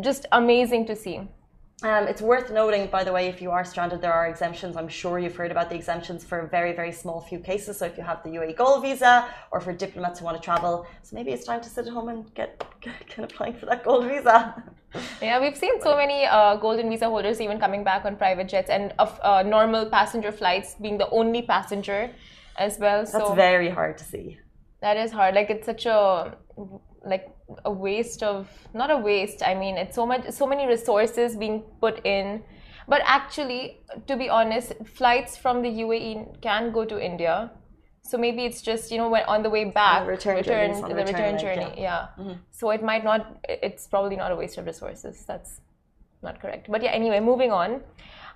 just 0.00 0.26
amazing 0.32 0.86
to 0.86 0.96
see. 0.96 1.28
Um, 1.82 2.08
it's 2.08 2.22
worth 2.22 2.50
noting, 2.50 2.86
by 2.86 3.04
the 3.04 3.12
way, 3.12 3.26
if 3.26 3.42
you 3.42 3.50
are 3.50 3.62
stranded, 3.62 4.00
there 4.00 4.12
are 4.12 4.26
exemptions. 4.28 4.76
I'm 4.78 4.88
sure 4.88 5.18
you've 5.18 5.36
heard 5.36 5.50
about 5.50 5.68
the 5.68 5.76
exemptions 5.76 6.24
for 6.24 6.38
a 6.38 6.48
very, 6.48 6.72
very 6.72 6.90
small 6.90 7.20
few 7.20 7.38
cases. 7.38 7.76
So 7.76 7.84
if 7.84 7.98
you 7.98 8.02
have 8.02 8.22
the 8.22 8.30
UAE 8.30 8.56
Gold 8.56 8.80
visa 8.80 9.28
or 9.50 9.60
for 9.60 9.74
diplomats 9.74 10.18
who 10.18 10.24
want 10.24 10.38
to 10.38 10.42
travel, 10.42 10.86
so 11.02 11.14
maybe 11.14 11.32
it's 11.32 11.44
time 11.44 11.60
to 11.60 11.68
sit 11.68 11.86
at 11.86 11.92
home 11.92 12.08
and 12.08 12.34
get, 12.34 12.64
get, 12.80 12.94
get 13.14 13.18
applying 13.18 13.52
for 13.52 13.66
that 13.66 13.84
gold 13.84 14.06
visa. 14.06 14.62
Yeah, 15.20 15.38
we've 15.40 15.56
seen 15.56 15.82
so 15.82 15.94
many 15.94 16.24
uh, 16.24 16.56
golden 16.56 16.88
visa 16.88 17.10
holders 17.10 17.38
even 17.42 17.58
coming 17.58 17.84
back 17.84 18.06
on 18.06 18.16
private 18.16 18.48
jets 18.48 18.70
and 18.70 18.94
of 18.98 19.20
uh, 19.22 19.42
normal 19.42 19.84
passenger 19.90 20.32
flights 20.32 20.74
being 20.80 20.96
the 20.96 21.10
only 21.10 21.42
passenger 21.42 22.10
as 22.56 22.78
well. 22.78 23.00
That's 23.00 23.12
so 23.12 23.34
very 23.34 23.68
hard 23.68 23.98
to 23.98 24.04
see. 24.04 24.38
That 24.80 24.96
is 24.96 25.10
hard. 25.10 25.34
Like 25.34 25.50
it's 25.50 25.66
such 25.66 25.84
a 25.84 26.38
like 27.04 27.35
a 27.64 27.70
waste 27.70 28.22
of 28.22 28.48
not 28.74 28.90
a 28.90 28.96
waste 28.96 29.42
i 29.46 29.54
mean 29.54 29.76
it's 29.76 29.94
so 29.94 30.04
much 30.04 30.28
so 30.30 30.46
many 30.46 30.66
resources 30.66 31.36
being 31.36 31.62
put 31.80 32.04
in. 32.04 32.42
But 32.88 33.02
actually 33.04 33.80
to 34.06 34.16
be 34.16 34.28
honest 34.28 34.72
flights 34.84 35.36
from 35.36 35.62
the 35.62 35.68
uae 35.68 36.40
can 36.40 36.72
go 36.72 36.84
to 36.84 37.00
india. 37.04 37.50
So 38.02 38.16
maybe 38.16 38.44
it's 38.44 38.62
just 38.62 38.92
you 38.92 38.98
know 38.98 39.08
when 39.08 39.24
on 39.24 39.42
the 39.42 39.50
way 39.50 39.64
back 39.64 40.04
the 40.04 40.10
return, 40.10 40.36
return 40.36 40.70
the 40.88 40.94
return, 40.94 41.14
return 41.14 41.38
journey 41.38 41.72
yeah, 41.76 42.06
yeah. 42.16 42.18
Mm 42.18 42.26
-hmm. 42.26 42.36
so 42.58 42.70
it 42.76 42.82
might 42.90 43.04
not 43.04 43.20
it's 43.68 43.88
probably 43.88 44.16
not 44.16 44.30
a 44.30 44.36
waste 44.36 44.60
of 44.60 44.66
resources. 44.66 45.24
That's 45.30 45.52
not 46.22 46.34
correct. 46.42 46.70
But 46.72 46.82
yeah 46.82 46.94
anyway 47.00 47.20
moving 47.20 47.52
on 47.52 47.70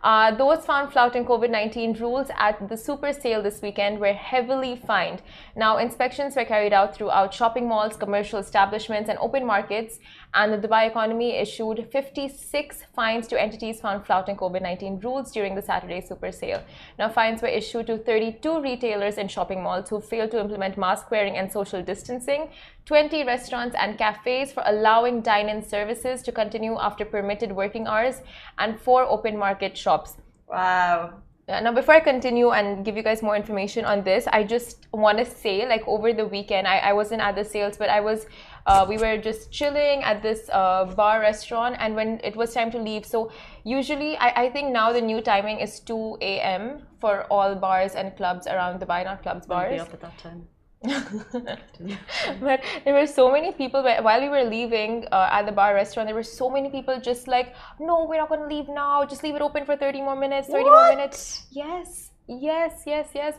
uh, 0.02 0.34
those 0.34 0.64
found 0.64 0.92
flouting 0.92 1.24
COVID 1.26 1.50
19 1.50 1.94
rules 1.94 2.28
at 2.38 2.68
the 2.68 2.76
super 2.76 3.12
sale 3.12 3.42
this 3.42 3.60
weekend 3.60 4.00
were 4.00 4.14
heavily 4.14 4.76
fined. 4.86 5.20
Now, 5.54 5.76
inspections 5.76 6.36
were 6.36 6.44
carried 6.44 6.72
out 6.72 6.94
throughout 6.94 7.34
shopping 7.34 7.68
malls, 7.68 7.96
commercial 7.96 8.38
establishments, 8.38 9.10
and 9.10 9.18
open 9.18 9.44
markets, 9.44 9.98
and 10.34 10.52
the 10.52 10.68
Dubai 10.68 10.88
economy 10.88 11.32
issued 11.36 11.88
56 11.90 12.84
fines 12.94 13.26
to 13.28 13.40
entities 13.40 13.80
found 13.80 14.06
flouting 14.06 14.36
COVID 14.36 14.62
19 14.62 15.00
rules 15.00 15.32
during 15.32 15.54
the 15.54 15.62
Saturday 15.62 16.00
super 16.00 16.30
sale. 16.30 16.62
Now, 16.98 17.08
fines 17.08 17.42
were 17.42 17.48
issued 17.48 17.86
to 17.88 17.98
32 17.98 18.60
retailers 18.60 19.18
and 19.18 19.30
shopping 19.30 19.62
malls 19.62 19.88
who 19.88 20.00
failed 20.00 20.30
to 20.32 20.40
implement 20.40 20.78
mask 20.78 21.10
wearing 21.10 21.36
and 21.36 21.50
social 21.50 21.82
distancing, 21.82 22.48
20 22.86 23.24
restaurants 23.24 23.74
and 23.78 23.98
cafes 23.98 24.52
for 24.52 24.62
allowing 24.66 25.20
dine 25.20 25.48
in 25.48 25.62
services 25.62 26.22
to 26.22 26.32
continue 26.32 26.76
after 26.78 27.04
permitted 27.04 27.52
working 27.52 27.86
hours, 27.86 28.22
and 28.58 28.80
four 28.80 29.02
open 29.04 29.36
market 29.36 29.76
shops. 29.76 30.16
Wow. 30.48 31.14
Uh, 31.50 31.58
now 31.58 31.72
before 31.72 31.94
i 31.94 32.00
continue 32.00 32.50
and 32.50 32.84
give 32.84 32.96
you 32.96 33.02
guys 33.02 33.22
more 33.22 33.34
information 33.34 33.84
on 33.84 34.04
this 34.04 34.28
i 34.28 34.44
just 34.44 34.86
want 34.92 35.18
to 35.18 35.24
say 35.24 35.66
like 35.66 35.82
over 35.88 36.12
the 36.12 36.24
weekend 36.24 36.68
I, 36.68 36.78
I 36.78 36.92
wasn't 36.92 37.22
at 37.22 37.34
the 37.34 37.44
sales 37.44 37.76
but 37.76 37.88
i 37.88 37.98
was 37.98 38.26
uh, 38.66 38.84
we 38.88 38.96
were 38.98 39.16
just 39.18 39.50
chilling 39.50 40.02
at 40.02 40.22
this 40.22 40.48
uh, 40.52 40.84
bar 40.84 41.20
restaurant 41.20 41.76
and 41.78 41.94
when 41.94 42.20
it 42.22 42.36
was 42.36 42.54
time 42.54 42.70
to 42.70 42.78
leave 42.78 43.04
so 43.06 43.30
usually 43.64 44.16
I, 44.16 44.44
I 44.44 44.50
think 44.50 44.72
now 44.72 44.92
the 44.92 45.00
new 45.00 45.20
timing 45.20 45.60
is 45.60 45.80
2 45.80 46.18
a.m 46.20 46.82
for 47.00 47.24
all 47.30 47.54
bars 47.54 47.94
and 47.94 48.16
clubs 48.16 48.46
around 48.46 48.80
dubai 48.80 49.04
not 49.04 49.22
clubs 49.22 49.46
bars 49.46 49.72
Be 49.72 49.80
up 49.80 49.94
at 49.94 50.00
that 50.00 50.18
time. 50.18 50.48
but 52.40 52.62
there 52.84 52.94
were 52.94 53.06
so 53.06 53.30
many 53.30 53.52
people 53.52 53.82
while 53.82 54.20
we 54.20 54.30
were 54.30 54.44
leaving 54.44 55.04
uh, 55.12 55.28
at 55.30 55.44
the 55.44 55.52
bar 55.52 55.74
restaurant 55.74 56.06
there 56.08 56.14
were 56.14 56.22
so 56.22 56.48
many 56.48 56.70
people 56.70 56.98
just 56.98 57.28
like 57.28 57.54
no 57.78 58.06
we're 58.08 58.16
not 58.16 58.30
going 58.30 58.40
to 58.40 58.46
leave 58.46 58.68
now. 58.68 59.04
Just 59.04 59.22
leave 59.22 59.34
it 59.34 59.42
open 59.42 59.66
for 59.66 59.76
30 59.76 60.00
more 60.00 60.16
minutes 60.16 60.48
30 60.48 60.64
more 60.64 60.88
minutes. 60.96 61.46
Yes 61.50 62.12
yes 62.28 62.82
yes 62.86 63.08
yes 63.14 63.34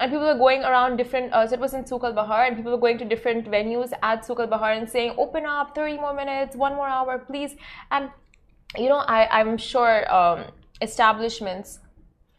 and 0.00 0.10
people 0.10 0.26
were 0.26 0.38
going 0.38 0.64
around 0.64 0.96
different 0.96 1.32
uh, 1.32 1.46
so 1.46 1.54
it 1.54 1.60
was 1.60 1.74
in 1.74 1.86
Souk 1.86 2.04
Al 2.04 2.14
Bahar 2.14 2.44
and 2.44 2.56
people 2.56 2.72
were 2.72 2.84
going 2.86 2.98
to 2.98 3.04
different 3.04 3.50
venues 3.50 3.92
at 4.02 4.24
Souk 4.24 4.40
Al 4.40 4.46
Bahar 4.46 4.72
and 4.72 4.88
saying 4.88 5.14
open 5.18 5.44
up 5.44 5.74
30 5.74 5.98
more 5.98 6.14
minutes 6.14 6.56
one 6.56 6.74
more 6.74 6.88
hour 6.88 7.18
please. 7.18 7.54
And 7.90 8.10
you 8.76 8.88
know 8.88 8.98
I, 8.98 9.40
i'm 9.40 9.56
sure 9.58 10.12
um, 10.14 10.44
establishments 10.80 11.80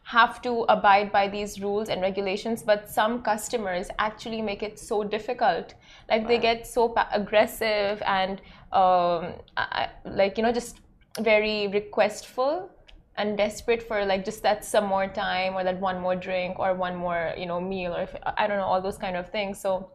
have 0.04 0.42
to 0.42 0.62
abide 0.68 1.12
by 1.12 1.28
these 1.28 1.60
rules 1.60 1.88
and 1.88 2.02
regulations 2.02 2.62
but 2.62 2.90
some 2.90 3.22
customers 3.22 3.88
actually 3.98 4.42
make 4.42 4.62
it 4.62 4.78
so 4.78 5.04
difficult. 5.04 5.74
Like 6.10 6.26
they 6.26 6.38
get 6.38 6.66
so 6.66 6.88
pa- 6.88 7.08
aggressive 7.12 8.02
and 8.04 8.40
um, 8.72 9.34
I, 9.56 9.90
like 10.04 10.36
you 10.36 10.42
know 10.42 10.52
just 10.52 10.80
very 11.20 11.68
requestful 11.68 12.68
and 13.16 13.36
desperate 13.36 13.82
for 13.82 14.04
like 14.04 14.24
just 14.24 14.42
that 14.42 14.64
some 14.64 14.86
more 14.86 15.06
time 15.06 15.54
or 15.54 15.64
that 15.64 15.78
one 15.80 16.00
more 16.00 16.16
drink 16.16 16.58
or 16.58 16.74
one 16.74 16.96
more 16.96 17.34
you 17.36 17.46
know 17.46 17.60
meal 17.60 17.94
or 17.94 18.02
if, 18.02 18.16
i 18.38 18.46
don't 18.46 18.56
know 18.56 18.64
all 18.64 18.80
those 18.80 18.98
kind 18.98 19.16
of 19.16 19.30
things. 19.30 19.60
So 19.60 19.90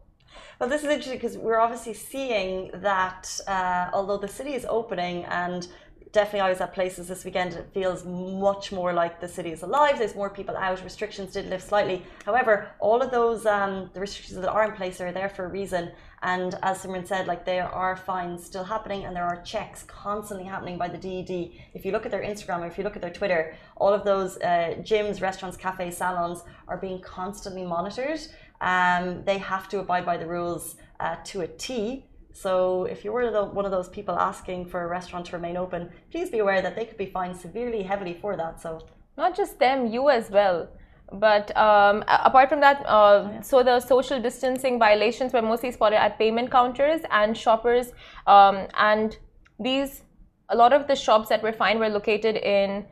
Well, 0.58 0.68
this 0.68 0.82
is 0.82 0.88
interesting 0.88 1.18
because 1.18 1.36
we're 1.36 1.58
obviously 1.58 1.94
seeing 1.94 2.70
that 2.74 3.24
uh, 3.46 3.90
although 3.92 4.18
the 4.18 4.28
city 4.28 4.54
is 4.54 4.66
opening 4.68 5.24
and 5.26 5.68
definitely 6.12 6.40
I 6.40 6.50
was 6.50 6.60
at 6.60 6.72
places 6.74 7.08
this 7.08 7.24
weekend, 7.24 7.54
it 7.54 7.68
feels 7.72 8.04
much 8.04 8.72
more 8.72 8.92
like 8.92 9.20
the 9.20 9.28
city 9.28 9.50
is 9.50 9.62
alive. 9.62 9.98
There's 9.98 10.14
more 10.14 10.30
people 10.30 10.56
out. 10.56 10.82
Restrictions 10.82 11.32
did 11.32 11.46
lift 11.46 11.68
slightly. 11.68 12.02
However, 12.24 12.70
all 12.80 13.02
of 13.02 13.10
those 13.10 13.46
um, 13.46 13.90
the 13.94 14.00
restrictions 14.00 14.40
that 14.40 14.50
are 14.50 14.64
in 14.64 14.72
place 14.72 15.00
are 15.00 15.12
there 15.12 15.28
for 15.28 15.44
a 15.44 15.48
reason. 15.48 15.90
And 16.22 16.58
as 16.62 16.82
Simran 16.82 17.06
said, 17.06 17.26
like 17.26 17.44
there 17.44 17.68
are 17.68 17.96
fines 17.96 18.44
still 18.44 18.64
happening 18.64 19.04
and 19.04 19.14
there 19.14 19.24
are 19.24 19.40
checks 19.42 19.84
constantly 19.84 20.44
happening 20.44 20.76
by 20.76 20.88
the 20.88 20.98
DED. 20.98 21.52
If 21.74 21.84
you 21.84 21.92
look 21.92 22.04
at 22.04 22.10
their 22.10 22.22
Instagram 22.22 22.60
or 22.60 22.66
if 22.66 22.76
you 22.76 22.84
look 22.84 22.96
at 22.96 23.02
their 23.02 23.12
Twitter, 23.12 23.54
all 23.76 23.92
of 23.92 24.04
those 24.04 24.36
uh, 24.38 24.74
gyms, 24.80 25.20
restaurants, 25.20 25.56
cafes, 25.56 25.96
salons 25.96 26.42
are 26.66 26.76
being 26.76 27.00
constantly 27.00 27.64
monitored. 27.64 28.20
Um, 28.60 29.22
they 29.24 29.38
have 29.38 29.68
to 29.68 29.78
abide 29.78 30.04
by 30.04 30.16
the 30.16 30.26
rules 30.26 30.76
uh, 30.98 31.16
to 31.24 31.42
a 31.42 31.46
T. 31.46 32.04
So 32.42 32.84
if 32.84 33.04
you 33.04 33.10
were 33.12 33.30
the, 33.30 33.44
one 33.44 33.64
of 33.64 33.72
those 33.72 33.88
people 33.88 34.16
asking 34.16 34.66
for 34.66 34.84
a 34.84 34.88
restaurant 34.88 35.26
to 35.26 35.32
remain 35.36 35.56
open, 35.56 35.90
please 36.12 36.30
be 36.30 36.38
aware 36.38 36.62
that 36.62 36.76
they 36.76 36.84
could 36.84 36.96
be 36.96 37.06
fined 37.06 37.36
severely, 37.36 37.82
heavily 37.82 38.14
for 38.22 38.36
that. 38.36 38.60
So. 38.60 38.86
Not 39.16 39.36
just 39.36 39.58
them 39.58 39.88
you 39.88 40.08
as 40.08 40.30
well. 40.30 40.68
But 41.12 41.56
um, 41.56 42.04
apart 42.06 42.48
from 42.48 42.60
that 42.60 42.84
uh, 42.86 43.40
so 43.40 43.62
the 43.62 43.80
social 43.80 44.20
distancing 44.20 44.78
violations 44.78 45.32
were 45.32 45.42
mostly 45.42 45.72
spotted 45.72 45.96
at 45.96 46.18
payment 46.18 46.50
counters 46.50 47.00
and 47.10 47.36
shoppers 47.36 47.92
um, 48.26 48.66
and 48.74 49.16
these 49.58 50.02
a 50.50 50.56
lot 50.56 50.72
of 50.72 50.86
the 50.86 50.94
shops 50.94 51.30
that 51.30 51.42
were 51.42 51.52
fined 51.52 51.80
were 51.80 51.88
located 51.88 52.36
in 52.36 52.84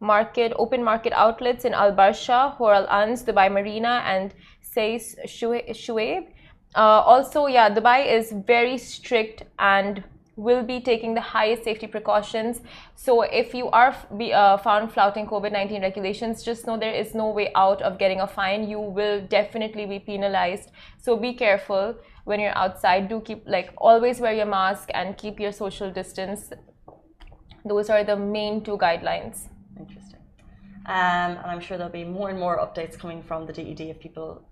market 0.00 0.52
open 0.56 0.84
market 0.84 1.14
outlets 1.14 1.64
in 1.64 1.72
al 1.72 1.92
barsha 1.92 2.54
hor 2.56 2.74
al 2.74 2.86
anz 2.88 3.24
dubai 3.24 3.50
marina 3.56 4.02
and 4.12 4.34
says 4.60 5.16
shuaib 5.26 6.28
uh, 6.74 7.02
also 7.12 7.46
yeah 7.46 7.68
dubai 7.68 8.06
is 8.06 8.32
very 8.46 8.78
strict 8.78 9.44
and 9.58 10.02
will 10.36 10.62
be 10.62 10.80
taking 10.80 11.14
the 11.14 11.20
highest 11.20 11.64
safety 11.64 11.86
precautions. 11.86 12.60
So 12.94 13.22
if 13.22 13.54
you 13.54 13.68
are 13.68 13.94
be, 14.16 14.32
uh, 14.32 14.56
found 14.58 14.92
flouting 14.92 15.26
covid-19 15.26 15.82
regulations 15.82 16.42
just 16.42 16.66
know 16.66 16.78
there 16.78 16.94
is 16.94 17.14
no 17.14 17.28
way 17.30 17.52
out 17.54 17.82
of 17.82 17.98
getting 17.98 18.20
a 18.20 18.26
fine. 18.26 18.68
You 18.68 18.80
will 18.80 19.20
definitely 19.20 19.86
be 19.86 19.98
penalized. 19.98 20.70
So 20.98 21.16
be 21.16 21.34
careful 21.34 21.94
when 22.24 22.40
you're 22.40 22.56
outside. 22.56 23.08
Do 23.08 23.20
keep 23.20 23.46
like 23.46 23.72
always 23.76 24.20
wear 24.20 24.32
your 24.32 24.46
mask 24.46 24.90
and 24.94 25.16
keep 25.16 25.38
your 25.38 25.52
social 25.52 25.90
distance. 25.90 26.50
Those 27.64 27.90
are 27.90 28.02
the 28.02 28.16
main 28.16 28.62
two 28.62 28.78
guidelines. 28.78 29.48
Interesting. 29.78 30.18
Um, 30.86 31.38
and 31.38 31.46
I'm 31.46 31.60
sure 31.60 31.76
there'll 31.76 31.92
be 31.92 32.04
more 32.04 32.30
and 32.30 32.38
more 32.38 32.58
updates 32.58 32.98
coming 32.98 33.22
from 33.22 33.46
the 33.46 33.52
DED 33.52 33.80
if 33.82 34.00
people 34.00 34.42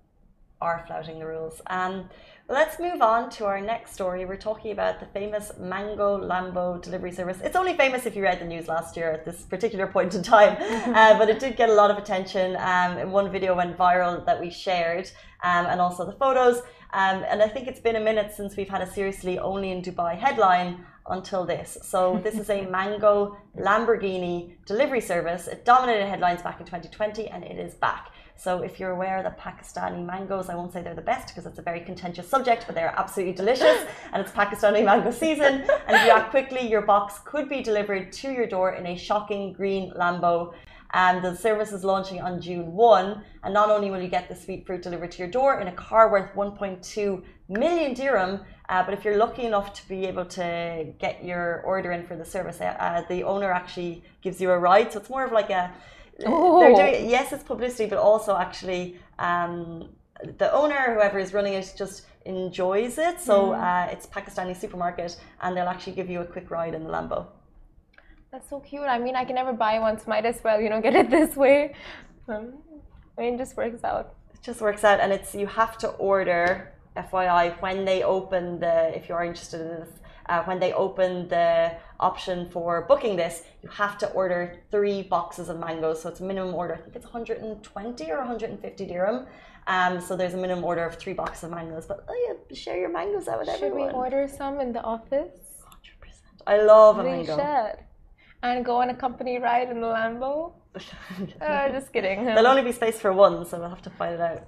are 0.61 0.83
flouting 0.87 1.19
the 1.19 1.25
rules. 1.25 1.61
Um, 1.67 2.09
let's 2.47 2.79
move 2.79 3.01
on 3.01 3.29
to 3.31 3.45
our 3.45 3.59
next 3.59 3.93
story. 3.93 4.25
We're 4.25 4.37
talking 4.37 4.71
about 4.71 4.99
the 4.99 5.05
famous 5.07 5.51
Mango 5.59 6.19
Lambo 6.19 6.81
delivery 6.81 7.11
service. 7.11 7.39
It's 7.43 7.55
only 7.55 7.75
famous 7.75 8.05
if 8.05 8.15
you 8.15 8.23
read 8.23 8.39
the 8.39 8.45
news 8.45 8.67
last 8.67 8.95
year 8.95 9.11
at 9.11 9.25
this 9.25 9.41
particular 9.43 9.87
point 9.87 10.13
in 10.13 10.23
time, 10.23 10.57
uh, 10.95 11.17
but 11.17 11.29
it 11.29 11.39
did 11.39 11.57
get 11.57 11.69
a 11.69 11.73
lot 11.73 11.89
of 11.91 11.97
attention. 11.97 12.55
Um, 12.55 12.97
and 12.99 13.11
one 13.11 13.31
video 13.31 13.55
went 13.55 13.77
viral 13.77 14.25
that 14.25 14.39
we 14.39 14.49
shared, 14.49 15.09
um, 15.43 15.65
and 15.65 15.81
also 15.81 16.05
the 16.05 16.13
photos. 16.13 16.57
Um, 16.93 17.23
and 17.29 17.41
I 17.41 17.47
think 17.47 17.67
it's 17.67 17.79
been 17.79 17.95
a 17.95 18.01
minute 18.01 18.33
since 18.35 18.57
we've 18.57 18.69
had 18.69 18.81
a 18.81 18.91
seriously 18.91 19.39
only 19.39 19.71
in 19.71 19.81
Dubai 19.81 20.17
headline 20.17 20.85
until 21.07 21.45
this. 21.45 21.77
So 21.81 22.19
this 22.23 22.37
is 22.37 22.49
a 22.49 22.65
Mango 22.67 23.37
Lamborghini 23.57 24.55
delivery 24.65 25.01
service. 25.01 25.47
It 25.47 25.65
dominated 25.65 26.07
headlines 26.07 26.41
back 26.41 26.59
in 26.59 26.65
2020 26.65 27.27
and 27.27 27.43
it 27.43 27.57
is 27.57 27.75
back. 27.75 28.11
So 28.41 28.63
if 28.63 28.79
you're 28.79 28.89
aware 28.89 29.21
that 29.21 29.39
Pakistani 29.39 30.03
mangoes, 30.03 30.49
I 30.49 30.55
won't 30.55 30.73
say 30.73 30.81
they're 30.81 30.95
the 30.95 31.01
best 31.13 31.27
because 31.27 31.45
it's 31.45 31.59
a 31.59 31.61
very 31.61 31.81
contentious 31.81 32.27
subject, 32.27 32.63
but 32.65 32.73
they're 32.73 32.95
absolutely 32.97 33.35
delicious 33.35 33.85
and 34.13 34.19
it's 34.19 34.31
Pakistani 34.31 34.83
mango 34.83 35.11
season. 35.11 35.63
And 35.85 35.95
if 35.95 36.05
you 36.05 36.11
act 36.11 36.31
quickly, 36.31 36.67
your 36.67 36.81
box 36.81 37.19
could 37.23 37.47
be 37.47 37.61
delivered 37.61 38.11
to 38.13 38.31
your 38.31 38.47
door 38.47 38.71
in 38.71 38.87
a 38.87 38.97
shocking 38.97 39.53
green 39.53 39.93
Lambo. 39.95 40.55
And 40.93 41.23
the 41.23 41.35
service 41.35 41.71
is 41.71 41.83
launching 41.83 42.19
on 42.19 42.41
June 42.41 42.73
1. 42.73 43.23
And 43.43 43.53
not 43.53 43.69
only 43.69 43.91
will 43.91 44.01
you 44.01 44.07
get 44.07 44.27
the 44.27 44.35
sweet 44.35 44.65
fruit 44.65 44.81
delivered 44.81 45.11
to 45.11 45.19
your 45.19 45.29
door 45.29 45.59
in 45.59 45.67
a 45.67 45.73
car 45.73 46.11
worth 46.11 46.33
1.2 46.33 47.23
million 47.47 47.93
dirham, 47.93 48.39
uh, 48.69 48.83
but 48.83 48.95
if 48.95 49.05
you're 49.05 49.17
lucky 49.17 49.43
enough 49.43 49.71
to 49.73 49.87
be 49.87 50.07
able 50.07 50.25
to 50.25 50.87
get 50.97 51.23
your 51.23 51.61
order 51.61 51.91
in 51.91 52.07
for 52.07 52.15
the 52.15 52.25
service, 52.25 52.59
uh, 52.59 52.75
uh, 52.79 53.03
the 53.07 53.21
owner 53.21 53.51
actually 53.51 54.03
gives 54.23 54.41
you 54.41 54.49
a 54.49 54.57
ride. 54.57 54.91
So 54.91 54.99
it's 54.99 55.11
more 55.11 55.23
of 55.23 55.31
like 55.31 55.51
a. 55.51 55.71
They're 56.21 56.31
Oh. 56.31 56.75
doing 56.75 57.09
yes, 57.09 57.31
it's 57.33 57.43
publicity, 57.43 57.87
but 57.89 57.97
also 57.97 58.37
actually 58.37 58.97
um, 59.19 59.89
the 60.37 60.51
owner, 60.53 60.93
whoever 60.95 61.19
is 61.19 61.33
running 61.33 61.53
it, 61.53 61.73
just 61.77 62.05
enjoys 62.25 62.97
it. 62.97 63.19
So 63.19 63.53
uh, 63.53 63.87
it's 63.91 64.05
Pakistani 64.05 64.55
supermarket, 64.55 65.17
and 65.41 65.55
they'll 65.55 65.67
actually 65.75 65.93
give 65.93 66.09
you 66.09 66.21
a 66.21 66.25
quick 66.25 66.51
ride 66.51 66.73
in 66.73 66.83
the 66.83 66.89
Lambo. 66.89 67.25
That's 68.31 68.49
so 68.49 68.59
cute. 68.59 68.83
I 68.83 68.97
mean, 68.99 69.15
I 69.15 69.25
can 69.25 69.35
never 69.35 69.53
buy 69.53 69.79
one, 69.79 69.99
so 69.99 70.05
might 70.07 70.25
as 70.25 70.39
well, 70.43 70.61
you 70.61 70.69
know, 70.69 70.79
get 70.81 70.95
it 70.95 71.09
this 71.17 71.35
way. 71.35 71.75
Um, 72.27 72.53
I 73.17 73.21
mean, 73.21 73.33
it 73.35 73.37
just 73.39 73.57
works 73.57 73.83
out. 73.83 74.15
It 74.33 74.41
just 74.41 74.61
works 74.61 74.83
out, 74.83 74.99
and 74.99 75.11
it's 75.11 75.35
you 75.35 75.47
have 75.47 75.77
to 75.79 75.89
order. 75.89 76.71
FYI, 76.97 77.59
when 77.61 77.85
they 77.85 78.03
open 78.03 78.59
the, 78.59 78.93
if 78.93 79.07
you 79.07 79.15
are 79.15 79.23
interested 79.23 79.61
in 79.61 79.67
this, 79.79 79.89
uh, 80.27 80.43
when 80.43 80.59
they 80.59 80.73
open 80.73 81.27
the 81.27 81.73
option 81.99 82.49
for 82.49 82.81
booking 82.87 83.15
this, 83.15 83.43
you 83.63 83.69
have 83.69 83.97
to 83.99 84.07
order 84.11 84.57
three 84.71 85.01
boxes 85.03 85.49
of 85.49 85.59
mangoes. 85.59 86.01
So 86.01 86.09
it's 86.09 86.19
a 86.19 86.23
minimum 86.23 86.53
order. 86.55 86.75
I 86.75 86.77
think 86.77 86.95
it's 86.95 87.05
120 87.05 88.11
or 88.11 88.17
150 88.17 88.85
dirham. 88.85 89.27
Um, 89.67 90.01
so 90.01 90.15
there's 90.15 90.33
a 90.33 90.37
minimum 90.37 90.63
order 90.63 90.83
of 90.85 90.95
three 90.95 91.13
boxes 91.13 91.43
of 91.45 91.51
mangoes. 91.51 91.85
But 91.85 92.05
oh 92.07 92.15
yeah, 92.27 92.55
share 92.55 92.77
your 92.77 92.89
mangoes 92.91 93.27
out 93.27 93.39
with 93.39 93.57
Should 93.57 93.73
we 93.73 93.83
order 93.83 94.27
some 94.27 94.59
in 94.59 94.73
the 94.73 94.81
office? 94.81 95.29
100%. 95.63 96.13
I 96.47 96.57
love 96.63 96.97
a 96.99 97.03
We 97.03 97.09
mango. 97.09 97.37
should. 97.37 97.77
And 98.43 98.65
go 98.65 98.77
on 98.81 98.89
a 98.89 98.95
company 98.95 99.37
ride 99.37 99.69
in 99.69 99.81
the 99.81 99.87
Lambo? 99.87 100.53
Uh, 101.41 101.69
just 101.69 101.91
kidding. 101.91 102.23
There'll 102.25 102.47
only 102.47 102.61
be 102.63 102.71
space 102.71 102.97
for 102.99 103.11
one, 103.11 103.45
so 103.45 103.59
we'll 103.59 103.69
have 103.69 103.81
to 103.81 103.89
fight 103.89 104.13
it 104.13 104.21
out. 104.21 104.43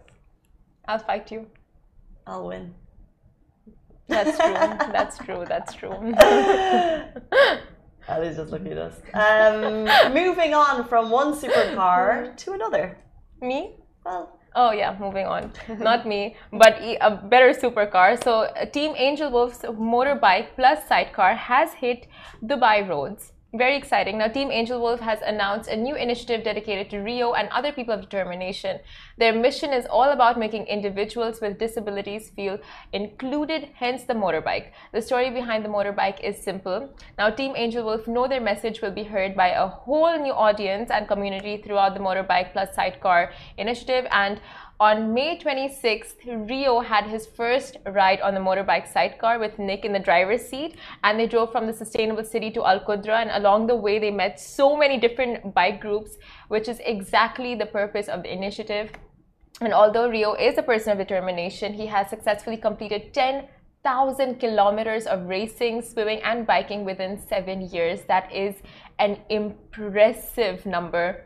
I'll 0.88 1.00
fight 1.00 1.30
you. 1.32 1.48
I'll 2.26 2.48
win. 2.48 2.74
That's 4.08 4.38
true. 4.38 4.54
That's 4.54 5.18
true. 5.18 5.46
That's 5.48 5.74
true. 5.74 6.14
Ali's 8.10 8.36
just 8.36 8.52
looking 8.52 8.74
at 8.74 8.78
us. 8.78 8.96
Um, 9.14 10.14
moving 10.14 10.54
on 10.54 10.86
from 10.88 11.10
one 11.10 11.34
supercar 11.34 12.36
to 12.42 12.54
another. 12.54 12.98
Me? 13.42 13.76
Well, 14.06 14.40
Oh 14.56 14.72
yeah, 14.72 14.96
moving 15.00 15.26
on. 15.26 15.52
Not 15.80 16.06
me, 16.06 16.36
but 16.52 16.78
a 16.80 17.10
better 17.16 17.54
supercar. 17.54 18.24
So, 18.24 18.54
Team 18.72 18.94
Angel 18.96 19.32
Wolf's 19.32 19.64
motorbike 19.64 20.50
plus 20.56 20.88
sidecar 20.88 21.34
has 21.34 21.74
hit 21.74 22.06
Dubai 22.44 22.88
roads. 22.88 23.33
Very 23.56 23.78
exciting. 23.78 24.18
Now, 24.18 24.30
Team 24.30 24.50
Angel 24.50 24.82
Wolf 24.82 25.00
has 25.02 25.20
announced 25.22 25.70
a 25.70 25.76
new 25.76 25.94
initiative 25.94 26.44
dedicated 26.44 26.90
to 26.90 26.98
Rio 26.98 27.34
and 27.34 27.48
other 27.50 27.72
people 27.72 27.94
of 27.94 28.02
determination. 28.02 28.80
Their 29.20 29.32
mission 29.32 29.72
is 29.72 29.86
all 29.86 30.10
about 30.10 30.40
making 30.40 30.66
individuals 30.66 31.40
with 31.40 31.60
disabilities 31.60 32.32
feel 32.32 32.58
included, 32.94 33.70
hence 33.76 34.06
the 34.06 34.16
motorbike. 34.16 34.72
The 34.92 35.04
story 35.04 35.30
behind 35.30 35.64
the 35.64 35.70
motorbike 35.70 36.20
is 36.22 36.36
simple. 36.36 36.90
Now, 37.20 37.30
Team 37.30 37.54
Angel 37.56 37.86
Wolf 37.86 38.08
know 38.08 38.28
their 38.28 38.42
message 38.42 38.82
will 38.82 38.90
be 38.90 39.04
heard 39.04 39.36
by 39.36 39.50
a 39.50 39.68
whole 39.68 40.18
new 40.18 40.34
audience 40.34 40.90
and 40.90 41.08
community 41.08 41.58
throughout 41.58 41.94
the 41.94 42.00
Motorbike 42.00 42.54
Plus 42.54 42.74
Sidecar 42.74 43.34
initiative. 43.60 44.08
And 44.10 44.42
on 44.84 45.14
May 45.14 45.40
26th, 45.40 46.50
Rio 46.50 46.82
had 46.82 47.06
his 47.06 47.26
first 47.26 47.78
ride 47.86 48.20
on 48.20 48.34
the 48.34 48.42
motorbike 48.42 48.92
sidecar 48.92 49.40
with 49.40 49.58
Nick 49.58 49.86
in 49.86 49.94
the 49.94 50.06
driver's 50.08 50.46
seat, 50.46 50.76
and 51.06 51.18
they 51.18 51.26
drove 51.26 51.54
from 51.54 51.68
the 51.68 51.72
sustainable 51.82 52.26
city 52.26 52.52
to 52.52 52.66
Al 52.66 52.82
Qudra. 52.82 53.22
And 53.22 53.32
along 53.32 53.68
the 53.68 53.78
way, 53.78 53.98
they 53.98 54.12
met 54.12 54.42
so 54.42 54.76
many 54.76 54.98
different 55.00 55.54
bike 55.54 55.80
groups, 55.80 56.18
which 56.50 56.68
is 56.68 56.82
exactly 56.84 57.56
the 57.56 57.66
purpose 57.66 58.10
of 58.10 58.24
the 58.24 58.34
initiative. 58.34 58.92
And 59.62 59.74
although 59.74 60.10
Rio 60.10 60.34
is 60.34 60.58
a 60.58 60.64
person 60.64 60.92
of 60.92 60.98
determination, 60.98 61.74
he 61.74 61.86
has 61.86 62.10
successfully 62.10 62.58
completed 62.58 63.14
10,000 63.14 64.38
kilometers 64.38 65.06
of 65.06 65.28
racing, 65.28 65.82
swimming, 65.82 66.20
and 66.24 66.46
biking 66.46 66.84
within 66.84 67.18
seven 67.26 67.62
years. 67.62 68.02
That 68.10 68.30
is 68.34 68.56
an 69.00 69.20
impressive 69.30 70.66
number 70.66 71.24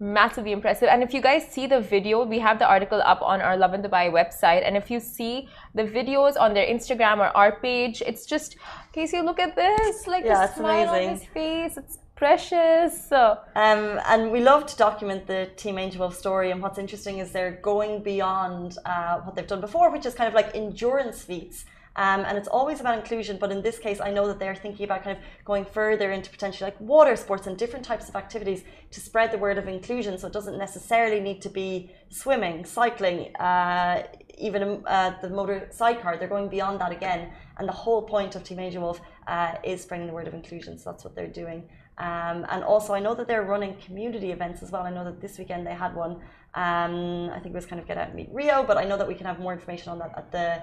massively 0.00 0.52
impressive. 0.52 0.88
And 0.88 1.02
if 1.02 1.12
you 1.12 1.20
guys 1.20 1.46
see 1.48 1.66
the 1.66 1.80
video, 1.80 2.24
we 2.24 2.38
have 2.38 2.58
the 2.58 2.66
article 2.66 3.02
up 3.04 3.20
on 3.22 3.40
our 3.40 3.56
Lovin 3.56 3.82
Dubai 3.82 4.10
website. 4.12 4.66
And 4.66 4.76
if 4.76 4.90
you 4.90 5.00
see 5.00 5.48
the 5.74 5.84
videos 5.84 6.34
on 6.38 6.54
their 6.54 6.66
Instagram 6.66 7.18
or 7.18 7.36
our 7.36 7.60
page, 7.60 8.02
it's 8.06 8.24
just, 8.26 8.56
Casey, 8.92 9.20
look 9.20 9.40
at 9.40 9.56
this. 9.56 10.06
Like 10.06 10.24
Yeah, 10.24 10.46
the 10.46 10.54
smile 10.54 10.88
amazing. 10.88 11.08
on 11.08 11.14
his 11.16 11.24
face. 11.24 11.76
It's 11.76 11.98
precious. 12.14 13.08
So, 13.08 13.38
Um, 13.56 14.00
and 14.06 14.30
we 14.30 14.40
love 14.40 14.66
to 14.66 14.76
document 14.76 15.26
the 15.26 15.50
Team 15.56 15.78
Angel 15.78 16.00
Wolf 16.00 16.16
story. 16.16 16.50
And 16.52 16.62
what's 16.62 16.78
interesting 16.78 17.18
is 17.18 17.32
they're 17.32 17.58
going 17.62 18.02
beyond 18.02 18.78
uh, 18.84 19.18
what 19.20 19.34
they've 19.34 19.46
done 19.46 19.60
before, 19.60 19.90
which 19.90 20.06
is 20.06 20.14
kind 20.14 20.28
of 20.28 20.34
like 20.34 20.54
endurance 20.54 21.22
feats. 21.22 21.64
Um, 21.98 22.20
and 22.28 22.38
it's 22.38 22.46
always 22.46 22.78
about 22.78 22.96
inclusion, 22.96 23.38
but 23.38 23.50
in 23.50 23.60
this 23.60 23.76
case, 23.80 24.00
I 24.00 24.12
know 24.12 24.28
that 24.28 24.38
they're 24.38 24.54
thinking 24.54 24.84
about 24.84 25.02
kind 25.02 25.18
of 25.18 25.22
going 25.44 25.64
further 25.64 26.12
into 26.12 26.30
potentially 26.30 26.70
like 26.70 26.80
water 26.80 27.16
sports 27.16 27.48
and 27.48 27.58
different 27.58 27.84
types 27.84 28.08
of 28.08 28.14
activities 28.14 28.62
to 28.92 29.00
spread 29.00 29.32
the 29.32 29.38
word 29.38 29.58
of 29.58 29.66
inclusion. 29.66 30.16
So 30.16 30.28
it 30.28 30.32
doesn't 30.32 30.56
necessarily 30.56 31.18
need 31.18 31.42
to 31.42 31.48
be 31.48 31.90
swimming, 32.08 32.64
cycling, 32.64 33.34
uh, 33.34 34.06
even 34.38 34.84
uh, 34.86 35.14
the 35.20 35.28
motor 35.28 35.66
sidecar. 35.72 36.16
They're 36.16 36.28
going 36.28 36.48
beyond 36.48 36.80
that 36.82 36.92
again. 36.92 37.32
And 37.58 37.66
the 37.66 37.72
whole 37.72 38.02
point 38.02 38.36
of 38.36 38.44
Team 38.44 38.60
Angel 38.60 38.80
Wolf 38.80 39.00
uh, 39.26 39.54
is 39.64 39.82
spreading 39.82 40.06
the 40.06 40.12
word 40.12 40.28
of 40.28 40.34
inclusion. 40.34 40.78
So 40.78 40.92
that's 40.92 41.02
what 41.02 41.16
they're 41.16 41.26
doing. 41.26 41.68
Um, 41.98 42.46
and 42.48 42.62
also, 42.62 42.94
I 42.94 43.00
know 43.00 43.16
that 43.16 43.26
they're 43.26 43.42
running 43.42 43.74
community 43.84 44.30
events 44.30 44.62
as 44.62 44.70
well. 44.70 44.82
I 44.82 44.90
know 44.90 45.02
that 45.02 45.20
this 45.20 45.36
weekend 45.36 45.66
they 45.66 45.74
had 45.74 45.96
one. 45.96 46.20
Um, 46.54 47.30
I 47.30 47.40
think 47.40 47.46
it 47.46 47.54
was 47.54 47.66
kind 47.66 47.80
of 47.80 47.88
get 47.88 47.98
out 47.98 48.06
and 48.06 48.14
meet 48.14 48.28
Rio, 48.32 48.62
but 48.62 48.78
I 48.78 48.84
know 48.84 48.96
that 48.96 49.08
we 49.08 49.16
can 49.16 49.26
have 49.26 49.40
more 49.40 49.52
information 49.52 49.88
on 49.90 49.98
that 49.98 50.12
at 50.16 50.30
the 50.30 50.62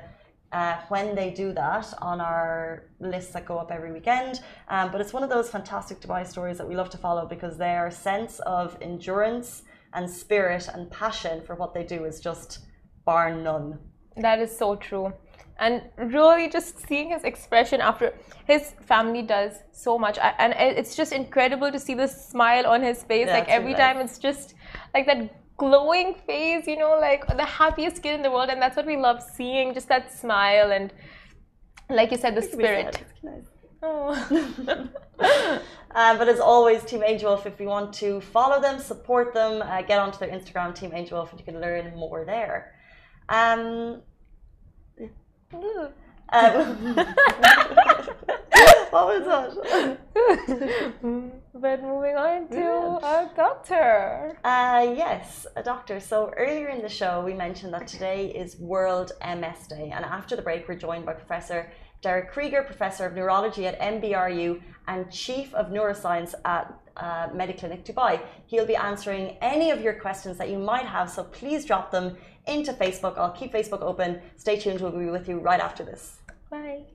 uh, 0.55 0.75
when 0.93 1.07
they 1.19 1.29
do 1.43 1.47
that 1.63 1.85
on 2.11 2.17
our 2.31 2.83
lists 3.11 3.31
that 3.33 3.43
go 3.51 3.55
up 3.63 3.69
every 3.77 3.91
weekend. 3.97 4.33
Um, 4.73 4.85
but 4.91 4.99
it's 5.01 5.13
one 5.17 5.23
of 5.27 5.31
those 5.35 5.47
fantastic 5.57 5.97
Dubai 6.03 6.25
stories 6.33 6.57
that 6.59 6.67
we 6.71 6.75
love 6.81 6.89
to 6.95 6.99
follow 7.05 7.23
because 7.35 7.53
their 7.57 7.83
sense 7.91 8.33
of 8.57 8.77
endurance 8.89 9.49
and 9.95 10.03
spirit 10.23 10.63
and 10.73 10.81
passion 11.03 11.35
for 11.45 11.55
what 11.61 11.73
they 11.75 11.83
do 11.95 11.99
is 12.09 12.15
just 12.29 12.49
bar 13.07 13.25
none. 13.47 13.69
that 14.27 14.39
is 14.45 14.51
so 14.63 14.67
true. 14.87 15.07
And 15.65 15.75
really, 16.17 16.45
just 16.57 16.71
seeing 16.87 17.07
his 17.15 17.23
expression 17.31 17.77
after 17.89 18.07
his 18.51 18.63
family 18.91 19.23
does 19.35 19.53
so 19.85 19.91
much, 20.05 20.17
I- 20.27 20.35
and 20.43 20.51
it's 20.79 20.93
just 21.01 21.11
incredible 21.23 21.69
to 21.75 21.79
see 21.85 21.95
the 22.03 22.09
smile 22.29 22.65
on 22.73 22.79
his 22.89 22.99
face. 23.09 23.27
Yeah, 23.27 23.37
like 23.37 23.49
every 23.57 23.73
nice. 23.73 23.83
time, 23.83 23.97
it's 24.05 24.17
just 24.27 24.47
like 24.93 25.05
that 25.09 25.19
glowing 25.57 26.15
face, 26.27 26.67
you 26.67 26.77
know, 26.77 26.97
like 26.99 27.25
the 27.27 27.45
happiest 27.45 28.01
kid 28.03 28.15
in 28.15 28.21
the 28.21 28.31
world, 28.31 28.49
and 28.49 28.61
that's 28.61 28.75
what 28.75 28.85
we 28.85 28.97
love 28.97 29.21
seeing. 29.21 29.73
Just 29.73 29.87
that 29.89 30.11
smile 30.11 30.71
and, 30.71 30.93
like 31.89 32.11
you 32.11 32.17
said, 32.17 32.35
the 32.35 32.41
It 32.41 32.49
could 32.49 32.57
be 32.59 32.65
sad. 32.65 32.95
spirit. 33.17 33.45
Oh. 33.83 34.89
Um, 35.95 36.17
but 36.17 36.27
as 36.27 36.39
always, 36.39 36.83
Team 36.83 37.03
Angel 37.05 37.29
Wolf, 37.29 37.45
if 37.45 37.59
you 37.59 37.67
want 37.67 37.93
to 37.95 38.21
follow 38.21 38.61
them, 38.61 38.79
support 38.79 39.33
them, 39.33 39.61
uh, 39.61 39.81
get 39.81 39.99
onto 39.99 40.17
their 40.17 40.29
Instagram, 40.29 40.73
Team 40.75 40.91
Angel 40.93 41.17
Wolf, 41.17 41.31
and 41.31 41.39
you 41.39 41.45
can 41.45 41.61
learn 41.61 41.95
more 41.95 42.25
there. 42.25 42.73
Um, 43.29 44.01
uh, 46.29 47.05
what 48.91 49.05
was 49.07 49.23
that? 49.25 49.97
but 51.53 51.81
moving 51.83 52.15
on 52.15 52.47
to 52.49 52.57
Yeah. 52.57 53.23
a 53.23 53.35
doctor. 53.35 54.37
Uh, 54.43 54.93
yes, 54.95 55.47
a 55.55 55.63
doctor. 55.63 55.99
So 55.99 56.31
earlier 56.37 56.67
in 56.69 56.81
the 56.81 56.89
show, 56.89 57.23
we 57.23 57.33
mentioned 57.33 57.73
that 57.73 57.87
today 57.87 58.27
is 58.27 58.57
World 58.59 59.11
MS 59.21 59.67
Day. 59.67 59.91
And 59.95 60.03
after 60.05 60.35
the 60.35 60.41
break, 60.41 60.67
we're 60.67 60.75
joined 60.75 61.05
by 61.05 61.13
Professor 61.13 61.71
Derek 62.01 62.31
Krieger, 62.31 62.61
Professor 62.63 63.05
of 63.05 63.13
Neurology 63.15 63.65
at 63.67 63.79
MBRU 63.79 64.61
and 64.87 65.11
Chief 65.11 65.53
of 65.53 65.67
Neuroscience 65.67 66.33
at 66.45 66.73
uh, 66.97 67.27
Mediclinic 67.29 67.83
Dubai. 67.85 68.21
He'll 68.45 68.65
be 68.67 68.75
answering 68.75 69.37
any 69.41 69.71
of 69.71 69.81
your 69.81 69.93
questions 69.93 70.37
that 70.37 70.49
you 70.49 70.59
might 70.59 70.85
have. 70.85 71.09
So 71.09 71.23
please 71.23 71.65
drop 71.65 71.91
them 71.91 72.15
into 72.47 72.73
Facebook. 72.73 73.17
I'll 73.17 73.31
keep 73.31 73.51
Facebook 73.53 73.81
open. 73.81 74.21
Stay 74.37 74.57
tuned. 74.57 74.81
We'll 74.81 74.91
be 74.91 75.09
with 75.09 75.27
you 75.27 75.39
right 75.39 75.59
after 75.59 75.83
this. 75.83 76.19
Bye. 76.49 76.94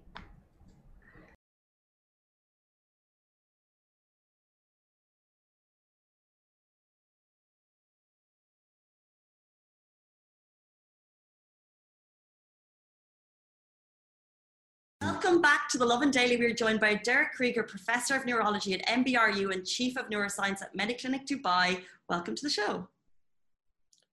Welcome 15.41 15.57
back 15.57 15.71
to 15.71 15.79
the 15.79 15.87
Lovin 15.87 16.11
Daily. 16.11 16.37
We're 16.37 16.53
joined 16.53 16.81
by 16.81 16.97
Derek 16.97 17.33
Krieger, 17.33 17.63
Professor 17.63 18.15
of 18.15 18.27
Neurology 18.27 18.75
at 18.75 18.87
MBRU 18.87 19.55
and 19.55 19.65
Chief 19.65 19.97
of 19.97 20.11
Neuroscience 20.11 20.61
at 20.61 20.77
Mediclinic 20.77 21.27
Dubai. 21.27 21.81
Welcome 22.11 22.35
to 22.35 22.43
the 22.43 22.51
show. 22.51 22.87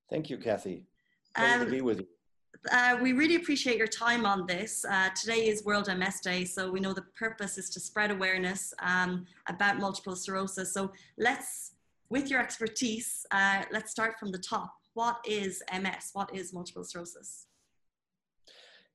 Thank 0.10 0.30
you, 0.30 0.38
Kathy. 0.38 0.86
Pleasure 1.36 1.60
Um, 1.60 1.66
to 1.66 1.70
be 1.70 1.82
with 1.82 2.00
you. 2.00 2.08
Uh, 2.72 2.98
we 3.02 3.12
really 3.12 3.36
appreciate 3.36 3.76
your 3.76 3.88
time 3.88 4.26
on 4.26 4.48
this. 4.48 4.86
Uh, 4.86 5.10
today 5.20 5.50
is 5.50 5.66
World 5.66 5.90
MS 5.94 6.22
Day, 6.22 6.46
so 6.46 6.72
we 6.72 6.80
know 6.80 6.94
the 6.94 7.08
purpose 7.20 7.58
is 7.58 7.70
to 7.72 7.82
spread 7.82 8.10
awareness 8.10 8.74
um, 8.80 9.26
about 9.48 9.80
multiple 9.80 10.16
sclerosis. 10.16 10.74
So 10.74 10.94
let's, 11.18 11.74
with 12.10 12.30
your 12.30 12.40
expertise, 12.40 13.26
uh, 13.32 13.64
let's 13.70 13.92
start 13.92 14.18
from 14.18 14.32
the 14.32 14.40
top. 14.40 14.72
What 14.94 15.18
is 15.28 15.62
MS? 15.74 16.12
What 16.14 16.34
is 16.34 16.54
multiple 16.54 16.86
sclerosis? 16.86 17.47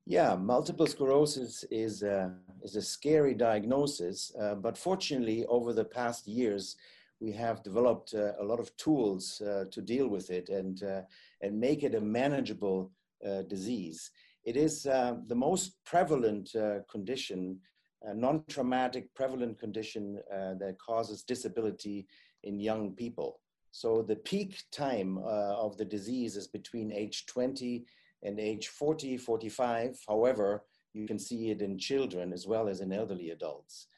Yeah, 0.04 0.34
multiple 0.34 0.86
sclerosis 0.86 1.64
is 1.70 2.02
a, 2.02 2.34
is 2.62 2.74
a 2.74 2.82
scary 2.82 3.34
diagnosis, 3.34 4.32
uh, 4.40 4.56
but 4.56 4.76
fortunately, 4.76 5.46
over 5.46 5.72
the 5.72 5.84
past 5.84 6.26
years, 6.26 6.76
we 7.20 7.30
have 7.30 7.62
developed 7.62 8.12
uh, 8.14 8.32
a 8.40 8.44
lot 8.44 8.58
of 8.58 8.76
tools 8.76 9.40
uh, 9.40 9.64
to 9.70 9.80
deal 9.80 10.08
with 10.08 10.30
it 10.30 10.48
and, 10.48 10.82
uh, 10.82 11.02
and 11.40 11.58
make 11.58 11.84
it 11.84 11.94
a 11.94 12.00
manageable 12.00 12.90
uh, 13.24 13.42
disease. 13.42 14.10
It 14.44 14.56
is 14.56 14.86
uh, 14.86 15.18
the 15.28 15.36
most 15.36 15.84
prevalent 15.84 16.50
condition, 16.90 17.60
a 18.02 18.12
non 18.12 18.42
traumatic 18.48 19.14
prevalent 19.14 19.60
condition 19.60 20.18
that 20.28 20.78
causes 20.84 21.22
disability 21.22 22.08
in 22.42 22.58
young 22.58 22.90
people. 22.96 23.38
So, 23.70 24.02
the 24.02 24.16
peak 24.16 24.64
time 24.72 25.18
of 25.18 25.76
the 25.76 25.84
disease 25.84 26.36
is 26.36 26.48
between 26.48 26.90
age 26.90 27.26
20 27.26 27.84
and 28.22 28.38
age 28.38 28.68
40, 28.68 29.16
45. 29.16 29.98
However, 30.08 30.64
you 30.94 31.06
can 31.06 31.18
see 31.18 31.50
it 31.50 31.62
in 31.62 31.78
children 31.78 32.32
as 32.32 32.46
well 32.46 32.68
as 32.68 32.80
in 32.80 32.92
elderly 32.92 33.30
adults. 33.30 33.88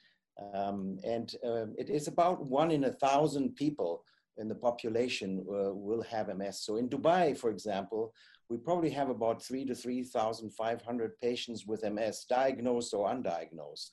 Um, 0.55 0.99
and 1.05 1.35
um, 1.45 1.75
it 1.79 1.91
is 1.91 2.09
about 2.09 2.45
one 2.45 2.71
in 2.71 2.85
a 2.85 2.93
thousand 2.93 3.55
people 3.57 4.05
in 4.37 4.49
the 4.49 4.55
population 4.55 5.45
uh, 5.49 5.73
will 5.73 6.03
have 6.03 6.35
MS. 6.37 6.61
So 6.61 6.77
in 6.77 6.89
Dubai, 6.89 7.37
for 7.37 7.51
example, 7.51 8.13
we 8.49 8.57
probably 8.59 8.91
have 8.91 9.09
about 9.09 9.43
three 9.43 9.65
to 9.65 9.75
3,500 9.75 11.21
patients 11.21 11.67
with 11.67 11.85
MS, 11.85 12.27
diagnosed 12.29 12.93
or 12.95 13.09
undiagnosed. 13.09 13.91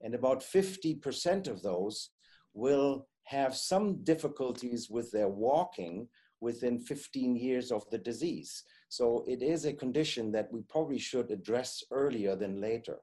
And 0.00 0.14
about 0.14 0.40
50% 0.40 1.48
of 1.48 1.62
those 1.62 2.10
will 2.54 3.06
have 3.24 3.54
some 3.54 4.02
difficulties 4.02 4.88
with 4.90 5.10
their 5.10 5.28
walking 5.28 6.08
within 6.40 6.78
15 6.78 7.36
years 7.36 7.70
of 7.70 7.88
the 7.90 7.98
disease. 7.98 8.64
So 8.88 9.24
it 9.28 9.42
is 9.42 9.64
a 9.64 9.72
condition 9.72 10.32
that 10.32 10.52
we 10.52 10.62
probably 10.62 10.98
should 10.98 11.30
address 11.30 11.84
earlier 11.90 12.34
than 12.34 12.60
later. 12.60 12.98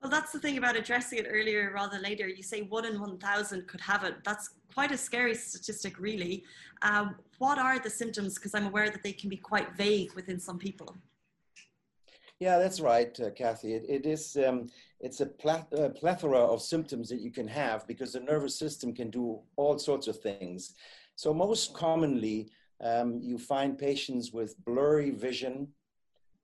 Well, 0.00 0.10
that's 0.10 0.32
the 0.32 0.40
thing 0.40 0.58
about 0.58 0.76
addressing 0.76 1.18
it 1.18 1.26
earlier 1.28 1.72
rather 1.72 1.92
than 1.92 2.02
later. 2.02 2.26
You 2.26 2.42
say 2.42 2.62
one 2.62 2.84
in 2.84 3.00
1,000 3.00 3.68
could 3.68 3.80
have 3.80 4.02
it. 4.02 4.16
That's 4.24 4.50
quite 4.74 4.90
a 4.90 4.96
scary 4.96 5.34
statistic, 5.34 5.98
really. 6.00 6.44
Um, 6.82 7.14
what 7.38 7.58
are 7.58 7.78
the 7.78 7.90
symptoms? 7.90 8.34
Because 8.34 8.54
I'm 8.54 8.66
aware 8.66 8.90
that 8.90 9.02
they 9.02 9.12
can 9.12 9.30
be 9.30 9.36
quite 9.36 9.76
vague 9.76 10.12
within 10.14 10.40
some 10.40 10.58
people. 10.58 10.96
Yeah, 12.40 12.58
that's 12.58 12.80
right, 12.80 13.16
uh, 13.20 13.30
Kathy. 13.30 13.74
It, 13.74 13.84
it 13.88 14.04
is, 14.04 14.36
um, 14.44 14.68
it's 14.98 15.20
a 15.20 15.26
pla- 15.26 15.66
uh, 15.78 15.90
plethora 15.90 16.40
of 16.40 16.60
symptoms 16.60 17.08
that 17.10 17.20
you 17.20 17.30
can 17.30 17.46
have 17.46 17.86
because 17.86 18.14
the 18.14 18.20
nervous 18.20 18.58
system 18.58 18.92
can 18.92 19.10
do 19.10 19.38
all 19.54 19.78
sorts 19.78 20.08
of 20.08 20.18
things. 20.18 20.74
So 21.16 21.32
most 21.34 21.74
commonly, 21.74 22.50
Um, 22.92 23.20
you 23.22 23.38
find 23.38 23.78
patients 23.78 24.32
with 24.32 24.58
blurry 24.66 25.12
vision, 25.28 25.74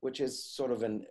which 0.03 0.19
is 0.21 0.33
sort 0.57 0.71
of 0.71 0.83
an 0.83 1.05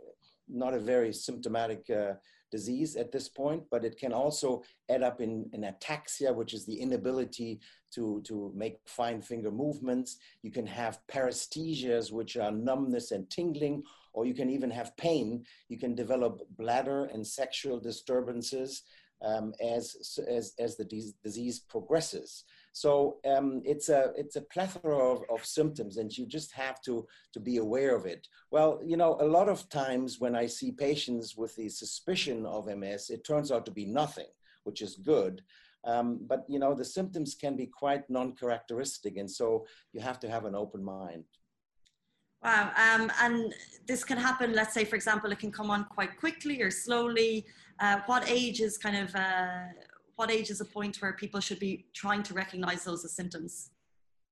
not 0.49 0.75
a 0.75 0.87
very 0.95 1.13
symptomatic 1.13 1.83
uh, 1.91 2.15
disease 2.51 2.97
at 2.97 3.11
this 3.13 3.29
point, 3.29 3.63
but 3.71 3.85
it 3.85 3.99
can 4.03 4.13
also 4.13 4.63
add 4.89 5.03
up 5.03 5.21
in, 5.21 5.33
in 5.53 5.65
ataxia, 5.73 6.31
which 6.33 6.55
is 6.55 6.65
the 6.65 6.81
inability 6.81 7.61
to, 7.95 8.23
to 8.29 8.35
make 8.55 8.77
fine 8.87 9.21
finger 9.21 9.51
movements. 9.51 10.17
You 10.43 10.51
can 10.51 10.67
have 10.67 11.01
paresthesias, 11.13 12.11
which 12.11 12.39
are 12.39 12.51
numbness 12.51 13.13
and 13.13 13.29
tingling, 13.29 13.83
or 14.15 14.25
you 14.25 14.35
can 14.41 14.49
even 14.49 14.71
have 14.71 14.97
pain. 14.97 15.45
You 15.69 15.79
can 15.79 15.95
develop 15.95 16.35
bladder 16.57 17.01
and 17.13 17.27
sexual 17.27 17.79
disturbances 17.79 18.71
um, 19.21 19.53
as, 19.77 19.85
as, 20.39 20.55
as 20.59 20.77
the 20.77 21.13
disease 21.23 21.59
progresses. 21.73 22.45
So 22.79 23.17
um, 23.27 23.61
it's 23.65 23.89
a 23.89 24.13
it's 24.17 24.37
a 24.37 24.43
plethora 24.55 24.97
of, 24.97 25.25
of 25.35 25.45
symptoms, 25.45 25.97
and 25.97 26.17
you 26.17 26.27
just 26.27 26.53
have 26.53 26.81
to 26.83 27.09
to 27.33 27.41
be 27.41 27.57
aware 27.57 27.97
of 27.97 28.07
it. 28.07 28.29
Well, 28.53 28.81
you 28.85 28.97
know, 28.97 29.17
a 29.21 29.27
lot 29.27 29.49
of 29.49 29.69
times 29.69 30.21
when 30.21 30.37
I 30.37 30.47
see 30.47 30.71
patients 30.71 31.37
with 31.37 31.57
the 31.57 31.69
suspicion 31.71 32.47
of 32.47 32.69
MS, 32.69 33.11
it 33.11 33.25
turns 33.25 33.51
out 33.51 33.67
to 33.67 33.73
be 33.73 33.85
nothing, 33.85 34.31
which 34.63 34.81
is 34.81 34.95
good. 34.95 35.43
Um, 35.83 36.21
but 36.31 36.45
you 36.49 36.61
know, 36.61 36.73
the 36.73 36.85
symptoms 36.85 37.35
can 37.35 37.57
be 37.57 37.67
quite 37.67 38.09
non-characteristic, 38.09 39.17
and 39.17 39.29
so 39.29 39.67
you 39.93 40.01
have 40.01 40.21
to 40.21 40.31
have 40.31 40.45
an 40.45 40.55
open 40.55 40.85
mind. 40.85 41.25
Wow, 42.45 42.71
um, 42.77 43.11
and 43.21 43.53
this 43.89 44.05
can 44.05 44.19
happen. 44.19 44.55
Let's 44.55 44.73
say, 44.73 44.85
for 44.85 44.95
example, 44.95 45.33
it 45.33 45.41
can 45.41 45.51
come 45.51 45.71
on 45.73 45.85
quite 45.87 46.17
quickly 46.17 46.63
or 46.63 46.71
slowly. 46.71 47.45
Uh, 47.81 47.99
what 48.07 48.31
age 48.31 48.61
is 48.61 48.79
kind 48.79 48.97
of 48.97 49.13
uh, 49.17 49.67
what 50.19 50.33
age 50.33 50.51
is 50.51 50.61
a 50.61 50.65
point 50.65 51.01
where 51.01 51.13
people 51.13 51.39
should 51.39 51.61
be 51.61 51.87
trying 51.95 52.25
to 52.25 52.35
recognize 52.35 52.83
those 52.83 53.05
as 53.05 53.13
symptoms? 53.13 53.71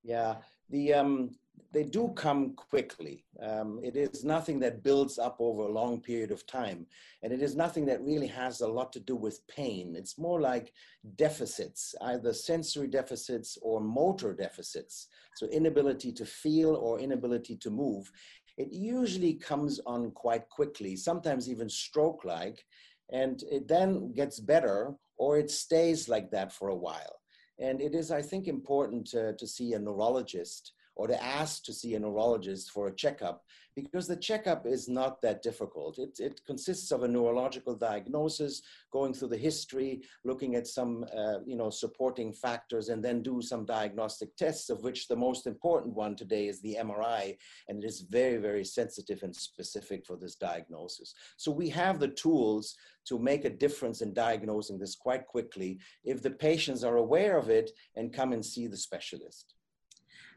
Yeah, 0.02 0.34
the 0.68 0.92
um, 0.94 1.30
they 1.72 1.84
do 1.84 2.08
come 2.16 2.54
quickly. 2.54 3.24
Um, 3.40 3.80
it 3.84 3.96
is 3.96 4.24
nothing 4.24 4.58
that 4.60 4.82
builds 4.82 5.16
up 5.18 5.36
over 5.38 5.62
a 5.62 5.72
long 5.72 6.00
period 6.00 6.32
of 6.32 6.44
time, 6.46 6.86
and 7.22 7.32
it 7.32 7.40
is 7.40 7.54
nothing 7.54 7.86
that 7.86 8.02
really 8.02 8.26
has 8.26 8.62
a 8.62 8.68
lot 8.68 8.92
to 8.94 9.00
do 9.00 9.14
with 9.14 9.46
pain. 9.46 9.94
It's 9.96 10.18
more 10.18 10.40
like 10.40 10.72
deficits, 11.14 11.94
either 12.02 12.32
sensory 12.32 12.88
deficits 12.88 13.56
or 13.62 13.80
motor 13.80 14.32
deficits. 14.32 15.06
So 15.36 15.46
inability 15.46 16.12
to 16.12 16.26
feel 16.26 16.74
or 16.74 16.98
inability 16.98 17.56
to 17.58 17.70
move. 17.70 18.10
It 18.58 18.72
usually 18.72 19.34
comes 19.34 19.80
on 19.86 20.10
quite 20.12 20.48
quickly, 20.48 20.96
sometimes 20.96 21.48
even 21.48 21.68
stroke-like, 21.68 22.64
and 23.10 23.42
it 23.50 23.68
then 23.68 24.12
gets 24.12 24.40
better 24.40 24.94
or 25.16 25.38
it 25.38 25.50
stays 25.50 26.08
like 26.08 26.30
that 26.30 26.52
for 26.52 26.68
a 26.68 26.76
while. 26.76 27.20
And 27.58 27.80
it 27.80 27.94
is, 27.94 28.10
I 28.10 28.20
think, 28.20 28.48
important 28.48 29.06
to, 29.08 29.34
to 29.34 29.46
see 29.46 29.72
a 29.72 29.78
neurologist 29.78 30.72
or 30.96 31.06
to 31.06 31.22
ask 31.22 31.62
to 31.64 31.72
see 31.72 31.94
a 31.94 32.00
neurologist 32.00 32.70
for 32.70 32.88
a 32.88 32.94
checkup 32.94 33.44
because 33.76 34.08
the 34.08 34.16
checkup 34.16 34.66
is 34.66 34.88
not 34.88 35.20
that 35.20 35.42
difficult. 35.42 35.98
It, 35.98 36.18
it 36.18 36.40
consists 36.46 36.90
of 36.90 37.02
a 37.02 37.08
neurological 37.08 37.74
diagnosis, 37.74 38.62
going 38.90 39.12
through 39.12 39.28
the 39.28 39.36
history, 39.36 40.00
looking 40.24 40.56
at 40.56 40.66
some 40.66 41.04
uh, 41.14 41.40
you 41.46 41.56
know, 41.56 41.68
supporting 41.68 42.32
factors, 42.32 42.88
and 42.88 43.04
then 43.04 43.22
do 43.22 43.42
some 43.42 43.66
diagnostic 43.66 44.34
tests, 44.36 44.70
of 44.70 44.82
which 44.82 45.06
the 45.06 45.16
most 45.16 45.46
important 45.46 45.94
one 45.94 46.16
today 46.16 46.48
is 46.48 46.62
the 46.62 46.78
MRI, 46.80 47.36
and 47.68 47.84
it 47.84 47.86
is 47.86 48.00
very, 48.00 48.38
very 48.38 48.64
sensitive 48.64 49.22
and 49.22 49.36
specific 49.36 50.06
for 50.06 50.16
this 50.16 50.36
diagnosis. 50.36 51.14
So 51.36 51.52
we 51.52 51.68
have 51.68 52.00
the 52.00 52.08
tools 52.08 52.76
to 53.08 53.18
make 53.18 53.44
a 53.44 53.50
difference 53.50 54.00
in 54.00 54.14
diagnosing 54.14 54.78
this 54.78 54.96
quite 54.96 55.26
quickly 55.26 55.78
if 56.02 56.22
the 56.22 56.30
patients 56.30 56.82
are 56.82 56.96
aware 56.96 57.36
of 57.36 57.50
it 57.50 57.70
and 57.94 58.12
come 58.12 58.32
and 58.32 58.44
see 58.44 58.66
the 58.66 58.76
specialist. 58.76 59.54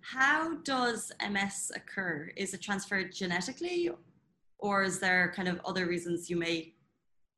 How 0.01 0.55
does 0.57 1.11
MS 1.29 1.71
occur? 1.75 2.31
Is 2.35 2.53
it 2.53 2.61
transferred 2.61 3.13
genetically, 3.13 3.89
or 4.57 4.83
is 4.83 4.99
there 4.99 5.31
kind 5.35 5.47
of 5.47 5.61
other 5.65 5.85
reasons 5.85 6.29
you 6.29 6.37
may 6.37 6.73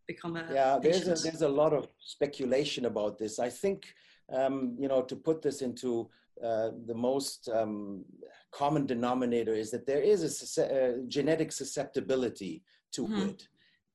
become 0.08 0.38
a 0.38 0.46
yeah? 0.54 0.80
There's 0.82 1.08
a, 1.08 1.16
there's 1.16 1.42
a 1.42 1.50
lot 1.50 1.74
of 1.74 1.88
speculation 2.00 2.86
about 2.86 3.18
this. 3.18 3.40
I 3.40 3.50
think 3.50 3.94
um, 4.32 4.76
you 4.80 4.88
know 4.88 5.02
to 5.04 5.16
put 5.16 5.42
this 5.42 5.62
into 5.62 6.10
uh, 6.44 6.72
the 6.86 6.96
most 6.96 7.50
um, 7.50 8.06
common 8.52 8.86
denominator 8.86 9.54
is 9.54 9.72
that 9.72 9.86
there 9.86 10.02
is 10.02 10.58
a, 10.58 10.62
a 10.62 10.98
genetic 11.08 11.52
susceptibility 11.52 12.64
to 12.94 13.04
mm-hmm. 13.04 13.30
it, 13.30 13.48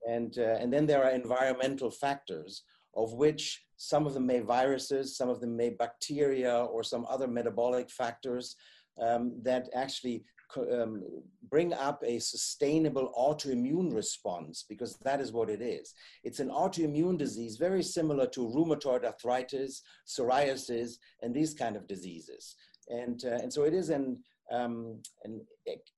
and 0.09 0.39
uh, 0.39 0.57
and 0.61 0.73
then 0.73 0.87
there 0.87 1.05
are 1.05 1.11
environmental 1.11 1.91
factors 1.91 2.63
of 2.97 3.13
which 3.13 3.63
some 3.77 4.07
of 4.07 4.15
them 4.15 4.27
may 4.27 4.41
viruses, 4.41 5.17
some 5.17 5.29
of 5.29 5.41
them 5.41 5.57
may 5.57 5.71
bacteria 5.71 6.65
or 6.65 6.83
some 6.83 7.07
other 7.09 7.27
metabolic 7.27 7.91
factors 7.91 8.57
um, 9.01 9.39
that 9.43 9.69
actually 9.75 10.25
um, 10.73 11.03
bring 11.51 11.73
up 11.75 12.03
a 12.05 12.19
sustainable 12.19 13.13
autoimmune 13.19 13.93
response 13.95 14.65
because 14.69 14.97
that 15.03 15.21
is 15.21 15.33
what 15.33 15.51
it 15.51 15.61
is. 15.61 15.95
It's 16.25 16.41
an 16.41 16.49
autoimmune 16.49 17.19
disease 17.19 17.57
very 17.57 17.83
similar 17.83 18.27
to 18.29 18.41
rheumatoid 18.41 19.05
arthritis, 19.05 19.83
psoriasis, 20.07 20.95
and 21.23 21.35
these 21.35 21.53
kind 21.53 21.77
of 21.77 21.87
diseases. 21.87 22.55
And, 22.89 23.23
uh, 23.25 23.39
and 23.43 23.53
so 23.53 23.65
it 23.65 23.75
is 23.75 23.91
an, 23.91 24.19
um, 24.51 25.03
an 25.25 25.41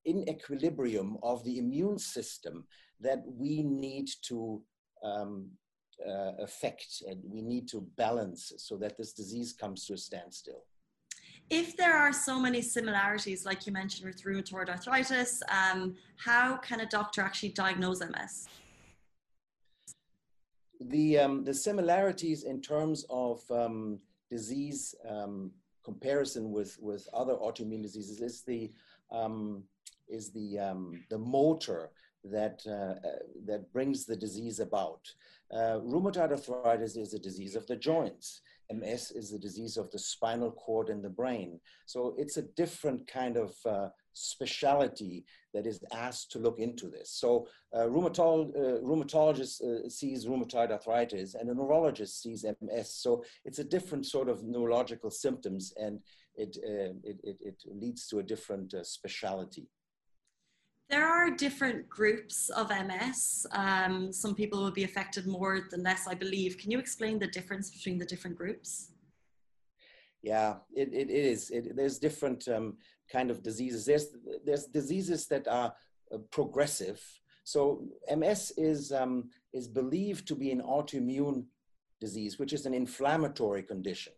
inequilibrium 0.07 1.19
of 1.23 1.45
the 1.45 1.59
immune 1.59 1.99
system 1.99 2.65
that 3.01 3.23
we 3.27 3.63
need 3.63 4.09
to 4.23 4.63
um, 5.05 5.51
uh, 6.07 6.33
effect 6.39 7.03
and 7.09 7.21
we 7.25 7.43
need 7.43 7.69
to 7.69 7.87
balance 7.97 8.53
so 8.57 8.77
that 8.77 8.97
this 8.97 9.13
disease 9.13 9.53
comes 9.53 9.85
to 9.87 9.95
a 9.95 9.97
standstill. 9.97 10.65
If 11.51 11.77
there 11.77 11.97
are 11.97 12.13
so 12.13 12.39
many 12.39 12.61
similarities, 12.61 13.47
like 13.47 13.67
you 13.67 13.73
mentioned 13.73 14.07
with 14.07 14.23
rheumatoid 14.23 14.69
arthritis, 14.69 15.43
um, 15.49 15.97
how 16.17 16.57
can 16.59 16.81
a 16.81 16.87
doctor 16.87 17.23
actually 17.23 17.51
diagnose 17.51 18.01
MS? 18.01 18.49
The, 20.81 21.19
um, 21.19 21.45
the 21.45 21.55
similarities 21.55 22.45
in 22.45 22.61
terms 22.61 23.07
of 23.09 23.43
um, 23.51 23.99
disease 24.31 24.95
um, 25.09 25.51
comparison 25.83 26.53
with, 26.53 26.77
with 26.81 27.09
other 27.15 27.35
autoimmune 27.35 27.83
diseases 27.83 28.21
is 28.21 28.43
the, 28.43 28.71
um, 29.11 29.65
is 30.07 30.31
the, 30.31 30.59
um, 30.59 31.03
the 31.09 31.19
motor 31.19 31.91
that, 32.25 32.61
uh, 32.67 33.07
uh, 33.07 33.19
that 33.47 33.73
brings 33.73 34.05
the 34.05 34.17
disease 34.17 34.61
about. 34.61 35.01
Uh, 35.53 35.81
rheumatoid 35.81 36.31
arthritis 36.31 36.97
is 36.97 37.15
a 37.15 37.19
disease 37.19 37.55
of 37.55 37.67
the 37.67 37.77
joints. 37.77 38.43
MS 38.71 39.13
is 39.13 39.33
a 39.33 39.39
disease 39.39 39.79
of 39.79 39.91
the 39.91 39.99
spinal 39.99 40.51
cord 40.53 40.91
and 40.91 41.03
the 41.03 41.09
brain. 41.09 41.59
So 41.87 42.15
it's 42.19 42.37
a 42.37 42.43
different 42.43 43.07
kind 43.07 43.39
of 43.39 43.55
uh, 43.65 43.89
specialty 44.13 45.25
that 45.55 45.67
is 45.67 45.83
asked 45.93 46.31
to 46.33 46.39
look 46.39 46.59
into 46.59 46.89
this. 46.89 47.13
So 47.13 47.49
uh, 47.75 47.85
uh, 47.85 47.89
rheumatologist 47.89 49.63
uh, 49.63 49.89
sees 49.89 50.27
rheumatoid 50.27 50.71
arthritis 50.71 51.35
and 51.35 51.49
a 51.49 51.55
neurologist 51.55 52.23
sees 52.23 52.45
MS. 52.61 52.95
So 52.95 53.25
it's 53.47 53.59
a 53.59 53.65
different 53.65 54.05
sort 54.05 54.29
of 54.29 54.45
neurological 54.45 55.11
symptoms 55.11 55.73
and 55.77 56.01
it, 56.35 56.57
it, 56.63 57.19
it, 57.25 57.37
it, 57.41 57.63
leads 57.67 58.07
to 58.09 58.19
a 58.19 58.23
different 58.23 58.75
specialty. 58.83 59.67
There 60.91 61.07
are 61.07 61.31
different 61.31 61.87
groups 61.89 62.49
of 62.49 62.71
MS. 62.71 63.47
Um, 63.53 64.11
some 64.11 64.35
people 64.35 64.63
will 64.63 64.71
be 64.71 64.85
affected 64.85 65.27
more 65.27 65.69
than 65.71 65.83
less, 65.83 66.07
I 66.09 66.15
believe. 66.15 66.57
Can 66.57 66.71
you 66.71 66.79
explain 66.79 67.19
the 67.19 67.27
difference 67.27 67.71
between 67.71 67.99
the 67.99 68.07
different 68.07 68.39
groups? 68.39 68.93
Yeah, 70.23 70.57
it, 70.75 70.89
it 70.95 71.11
is. 71.11 71.51
It, 71.51 71.77
there's 71.77 71.99
different 71.99 72.49
um, 72.49 72.79
kind 73.13 73.31
of 73.31 73.43
diseases. 73.43 73.85
There's, 73.85 74.07
there's 74.47 74.65
diseases 74.65 75.27
that 75.27 75.47
are 75.47 75.75
uh, 76.13 76.19
progressive. 76.31 77.03
So 77.45 77.85
MS 78.17 78.53
is, 78.57 78.91
um, 78.91 79.29
is 79.53 79.69
believed 79.69 80.27
to 80.29 80.35
be 80.35 80.51
an 80.53 80.63
autoimmune 80.63 81.45
disease, 82.01 82.39
which 82.39 82.55
is 82.55 82.65
an 82.65 82.73
inflammatory 82.73 83.63
condition 83.63 84.15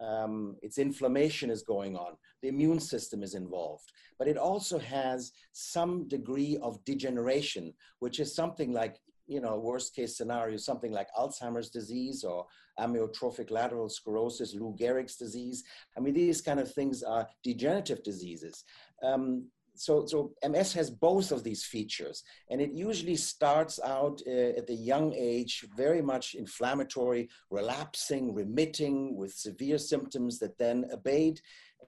um, 0.00 0.56
its 0.62 0.78
inflammation 0.78 1.50
is 1.50 1.62
going 1.62 1.96
on, 1.96 2.16
the 2.42 2.48
immune 2.48 2.80
system 2.80 3.22
is 3.22 3.34
involved. 3.34 3.90
But 4.18 4.28
it 4.28 4.36
also 4.36 4.78
has 4.78 5.32
some 5.52 6.08
degree 6.08 6.58
of 6.62 6.84
degeneration, 6.84 7.72
which 7.98 8.20
is 8.20 8.34
something 8.34 8.72
like, 8.72 8.96
you 9.26 9.40
know, 9.40 9.58
worst 9.58 9.94
case 9.94 10.16
scenario, 10.16 10.56
something 10.56 10.92
like 10.92 11.08
Alzheimer's 11.18 11.70
disease 11.70 12.24
or 12.24 12.46
amyotrophic 12.78 13.50
lateral 13.50 13.88
sclerosis, 13.88 14.54
Lou 14.54 14.74
Gehrig's 14.78 15.16
disease. 15.16 15.64
I 15.96 16.00
mean, 16.00 16.14
these 16.14 16.40
kind 16.40 16.60
of 16.60 16.72
things 16.72 17.02
are 17.02 17.28
degenerative 17.42 18.02
diseases. 18.02 18.64
Um, 19.02 19.46
so, 19.78 20.06
so 20.06 20.32
MS 20.46 20.72
has 20.74 20.90
both 20.90 21.32
of 21.32 21.44
these 21.44 21.64
features, 21.64 22.24
and 22.50 22.60
it 22.60 22.72
usually 22.72 23.16
starts 23.16 23.80
out 23.84 24.20
uh, 24.26 24.58
at 24.58 24.66
the 24.66 24.74
young 24.74 25.14
age, 25.14 25.66
very 25.76 26.02
much 26.02 26.34
inflammatory, 26.34 27.28
relapsing, 27.50 28.34
remitting 28.34 29.16
with 29.16 29.32
severe 29.32 29.78
symptoms 29.78 30.38
that 30.38 30.58
then 30.58 30.86
abate. 30.92 31.40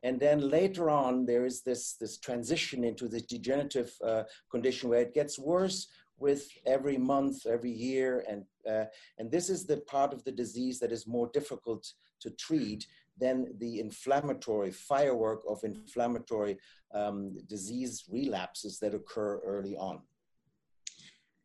And 0.02 0.18
then 0.18 0.48
later 0.48 0.88
on, 0.88 1.26
there 1.26 1.44
is 1.44 1.62
this, 1.62 1.94
this 1.94 2.18
transition 2.18 2.84
into 2.84 3.08
the 3.08 3.20
degenerative 3.20 3.92
uh, 4.04 4.22
condition 4.50 4.88
where 4.88 5.02
it 5.02 5.14
gets 5.14 5.38
worse 5.38 5.88
with 6.18 6.48
every 6.66 6.96
month, 6.96 7.46
every 7.46 7.72
year. 7.72 8.24
And, 8.28 8.44
uh, 8.68 8.84
and 9.18 9.30
this 9.30 9.50
is 9.50 9.66
the 9.66 9.78
part 9.78 10.12
of 10.12 10.22
the 10.24 10.32
disease 10.32 10.78
that 10.80 10.92
is 10.92 11.06
more 11.06 11.30
difficult 11.32 11.92
to 12.20 12.30
treat 12.30 12.86
than 13.20 13.54
the 13.58 13.80
inflammatory 13.80 14.70
firework 14.70 15.42
of 15.48 15.62
inflammatory 15.64 16.58
um, 16.94 17.36
disease 17.46 18.04
relapses 18.10 18.78
that 18.80 18.94
occur 18.94 19.38
early 19.44 19.76
on. 19.76 20.00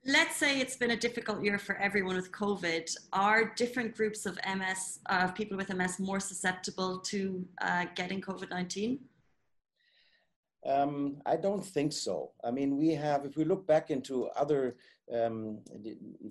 Let's 0.08 0.36
say 0.36 0.60
it's 0.60 0.76
been 0.76 0.92
a 0.92 0.96
difficult 0.96 1.44
year 1.44 1.58
for 1.58 1.78
everyone 1.78 2.16
with 2.16 2.32
COVID. 2.32 2.96
Are 3.12 3.54
different 3.56 3.96
groups 3.96 4.28
of 4.28 4.38
MS, 4.46 5.00
of 5.08 5.30
uh, 5.30 5.34
people 5.34 5.58
with 5.58 5.74
MS, 5.74 6.00
more 6.00 6.20
susceptible 6.20 7.00
to 7.00 7.44
uh, 7.62 7.86
getting 7.96 8.22
COVID 8.22 8.52
19? 8.52 9.00
Um, 10.66 11.18
I 11.26 11.36
don't 11.36 11.64
think 11.64 11.94
so. 11.94 12.32
I 12.44 12.50
mean, 12.50 12.76
we 12.76 12.90
have, 12.90 13.24
if 13.24 13.38
we 13.38 13.46
look 13.46 13.68
back 13.68 13.92
into 13.92 14.28
other 14.30 14.78
um, 15.14 15.60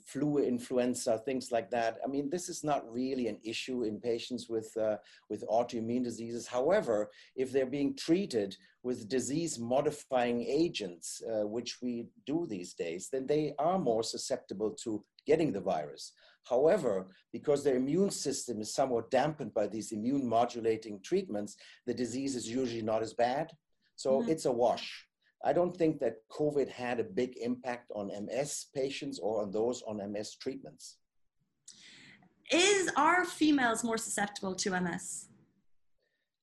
flu, 0.04 0.38
influenza, 0.38 1.18
things 1.18 1.52
like 1.52 1.70
that, 1.70 1.98
I 2.04 2.08
mean, 2.08 2.28
this 2.30 2.48
is 2.48 2.64
not 2.64 2.90
really 2.92 3.28
an 3.28 3.38
issue 3.44 3.84
in 3.84 4.00
patients 4.00 4.48
with, 4.48 4.76
uh, 4.76 4.96
with 5.30 5.46
autoimmune 5.46 6.02
diseases. 6.02 6.48
However, 6.48 7.10
if 7.36 7.52
they're 7.52 7.64
being 7.64 7.94
treated 7.96 8.56
with 8.82 9.08
disease 9.08 9.58
modifying 9.60 10.42
agents, 10.42 11.22
uh, 11.22 11.46
which 11.46 11.78
we 11.80 12.08
do 12.26 12.46
these 12.48 12.74
days, 12.74 13.08
then 13.12 13.26
they 13.28 13.54
are 13.60 13.78
more 13.78 14.02
susceptible 14.02 14.72
to 14.82 15.04
getting 15.26 15.52
the 15.52 15.60
virus. 15.60 16.12
However, 16.42 17.06
because 17.32 17.62
their 17.62 17.76
immune 17.76 18.10
system 18.10 18.60
is 18.60 18.74
somewhat 18.74 19.10
dampened 19.10 19.54
by 19.54 19.68
these 19.68 19.92
immune 19.92 20.28
modulating 20.28 21.00
treatments, 21.02 21.56
the 21.86 21.94
disease 21.94 22.34
is 22.34 22.50
usually 22.50 22.82
not 22.82 23.00
as 23.00 23.14
bad 23.14 23.52
so 23.96 24.20
mm-hmm. 24.20 24.30
it's 24.30 24.44
a 24.44 24.52
wash. 24.52 25.06
I 25.44 25.52
don't 25.52 25.76
think 25.76 26.00
that 26.00 26.26
COVID 26.30 26.68
had 26.68 27.00
a 27.00 27.04
big 27.04 27.36
impact 27.36 27.90
on 27.94 28.10
MS 28.26 28.66
patients 28.74 29.18
or 29.18 29.42
on 29.42 29.50
those 29.50 29.82
on 29.82 29.96
MS 30.12 30.36
treatments. 30.36 30.96
Is 32.50 32.90
are 32.96 33.24
females 33.24 33.84
more 33.84 33.98
susceptible 33.98 34.54
to 34.54 34.80
MS? 34.80 35.28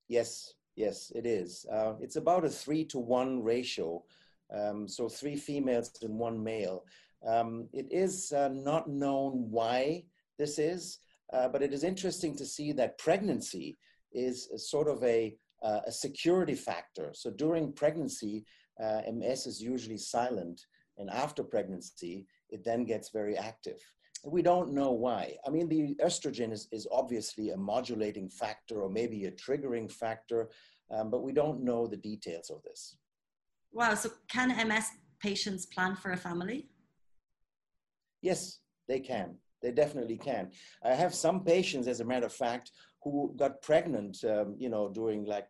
Yes, 0.08 0.54
yes, 0.76 1.12
it 1.16 1.26
is. 1.26 1.66
Uh, 1.72 1.94
it's 2.00 2.16
about 2.16 2.46
a 2.46 2.50
three 2.50 2.84
to 2.86 3.00
one 3.00 3.44
ratio. 3.44 4.04
Um, 4.54 4.88
so 4.88 5.08
three 5.08 5.36
females 5.36 5.92
and 6.02 6.20
one 6.20 6.44
male. 6.44 6.84
Um, 7.26 7.70
it 7.72 7.88
is 7.92 8.32
uh, 8.32 8.50
not 8.50 8.90
known 8.90 9.50
why 9.50 10.04
this 10.38 10.60
is, 10.60 11.00
uh, 11.32 11.48
but 11.48 11.62
it 11.62 11.74
is 11.74 11.84
interesting 11.84 12.36
to 12.36 12.46
see 12.46 12.72
that 12.74 12.98
pregnancy 12.98 13.78
is 14.12 14.50
sort 14.58 14.88
of 14.88 15.04
a 15.04 15.36
uh, 15.64 15.82
a 15.86 15.92
security 15.92 16.56
factor. 16.56 17.12
So 17.14 17.30
during 17.32 17.74
pregnancy, 17.74 18.46
uh, 18.82 19.02
MS 19.12 19.48
is 19.48 19.62
usually 19.62 19.98
silent, 19.98 20.62
and 20.98 21.10
after 21.10 21.44
pregnancy, 21.44 22.26
it 22.50 22.64
then 22.64 22.84
gets 22.84 23.10
very 23.10 23.38
active. 23.38 23.80
We 24.24 24.42
don't 24.42 24.74
know 24.74 24.92
why. 24.92 25.38
I 25.46 25.50
mean, 25.50 25.68
the 25.68 25.96
estrogen 26.04 26.52
is, 26.52 26.68
is 26.72 26.88
obviously 26.92 27.50
a 27.50 27.58
modulating 27.58 28.30
factor 28.30 28.82
or 28.82 28.90
maybe 28.90 29.26
a 29.26 29.32
triggering 29.32 29.92
factor, 29.92 30.50
um, 30.92 31.10
but 31.10 31.24
we 31.24 31.32
don't 31.32 31.64
know 31.64 31.88
the 31.88 31.98
details 31.98 32.50
of 32.50 32.62
this. 32.64 32.98
Wow. 33.72 33.96
So, 33.96 34.12
can 34.30 34.50
MS 34.68 34.88
patients 35.20 35.66
plan 35.66 35.96
for 35.96 36.12
a 36.12 36.18
family? 36.18 36.70
Yes, 38.22 38.60
they 38.88 39.00
can. 39.00 39.38
They 39.62 39.72
definitely 39.72 40.18
can. 40.18 40.52
I 40.84 40.94
have 40.94 41.14
some 41.14 41.44
patients, 41.44 41.88
as 41.88 42.00
a 42.00 42.06
matter 42.06 42.26
of 42.26 42.34
fact, 42.34 42.72
who 43.04 43.34
got 43.38 43.62
pregnant, 43.62 44.24
um, 44.24 44.56
you 44.58 44.70
know, 44.70 44.90
during 44.90 45.26
like 45.26 45.48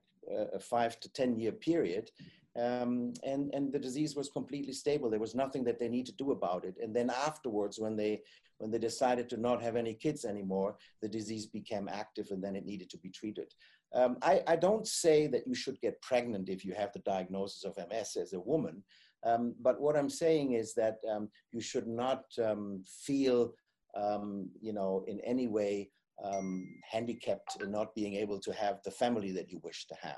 a 0.54 0.60
five 0.60 1.00
to 1.00 1.10
10 1.10 1.38
year 1.38 1.52
period. 1.52 2.12
Um, 2.60 3.14
and, 3.24 3.54
and 3.54 3.72
the 3.72 3.80
disease 3.80 4.16
was 4.16 4.30
completely 4.30 4.74
stable. 4.74 5.10
There 5.10 5.20
was 5.20 5.36
nothing 5.36 5.64
that 5.64 5.80
they 5.80 5.88
need 5.88 6.06
to 6.08 6.12
do 6.14 6.32
about 6.32 6.66
it. 6.66 6.76
And 6.82 6.94
then 6.94 7.10
afterwards, 7.10 7.80
when 7.80 7.96
they, 7.96 8.22
when 8.58 8.72
they 8.72 8.78
decided 8.78 9.30
to 9.30 9.38
not 9.38 9.62
have 9.62 9.78
any 9.78 9.94
kids 9.94 10.26
anymore, 10.26 10.76
the 11.02 11.08
disease 11.08 11.46
became 11.46 11.88
active 11.90 12.28
and 12.32 12.44
then 12.44 12.56
it 12.56 12.66
needed 12.66 12.90
to 12.90 12.98
be 12.98 13.10
treated. 13.10 13.54
Um, 13.94 14.18
I, 14.22 14.44
I 14.48 14.56
don't 14.58 14.86
say 14.86 15.28
that 15.28 15.48
you 15.48 15.56
should 15.56 15.80
get 15.80 16.02
pregnant 16.02 16.50
if 16.50 16.66
you 16.66 16.74
have 16.74 16.92
the 16.92 17.00
diagnosis 17.00 17.64
of 17.64 17.78
MS 17.90 18.18
as 18.18 18.34
a 18.34 18.40
woman. 18.40 18.84
Um, 19.24 19.56
but 19.62 19.80
what 19.80 19.96
I'm 19.96 20.10
saying 20.10 20.54
is 20.54 20.74
that 20.74 20.98
um, 21.10 21.30
you 21.52 21.62
should 21.62 21.88
not 21.88 22.26
um, 22.44 22.84
feel, 22.86 23.54
um, 23.96 24.50
you 24.60 24.74
know, 24.74 25.06
in 25.08 25.20
any 25.22 25.48
way 25.48 25.90
um, 26.24 26.68
handicapped 26.90 27.62
in 27.62 27.72
not 27.72 27.94
being 27.96 28.16
able 28.16 28.40
to 28.40 28.54
have 28.54 28.82
the 28.84 28.92
family 28.92 29.32
that 29.32 29.52
you 29.52 29.60
wish 29.64 29.88
to 29.88 29.96
have. 30.02 30.18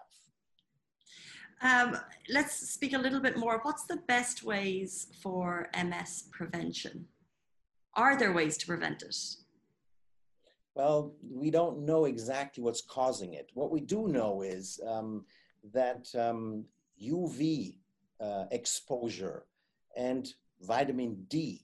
Um, 1.61 1.97
let's 2.29 2.55
speak 2.69 2.93
a 2.93 2.97
little 2.97 3.21
bit 3.21 3.37
more. 3.37 3.59
What's 3.63 3.85
the 3.85 3.97
best 4.07 4.43
ways 4.43 5.07
for 5.21 5.69
MS 5.73 6.25
prevention? 6.31 7.05
Are 7.95 8.17
there 8.17 8.33
ways 8.33 8.57
to 8.57 8.65
prevent 8.65 9.01
it? 9.01 9.15
Well, 10.75 11.13
we 11.29 11.51
don't 11.51 11.85
know 11.85 12.05
exactly 12.05 12.63
what's 12.63 12.81
causing 12.81 13.35
it. 13.35 13.49
What 13.53 13.71
we 13.71 13.79
do 13.79 14.07
know 14.07 14.41
is 14.41 14.79
um, 14.87 15.25
that 15.71 16.07
um, 16.17 16.65
UV 17.01 17.77
uh, 18.19 18.45
exposure 18.51 19.45
and 19.95 20.27
vitamin 20.61 21.25
D 21.29 21.61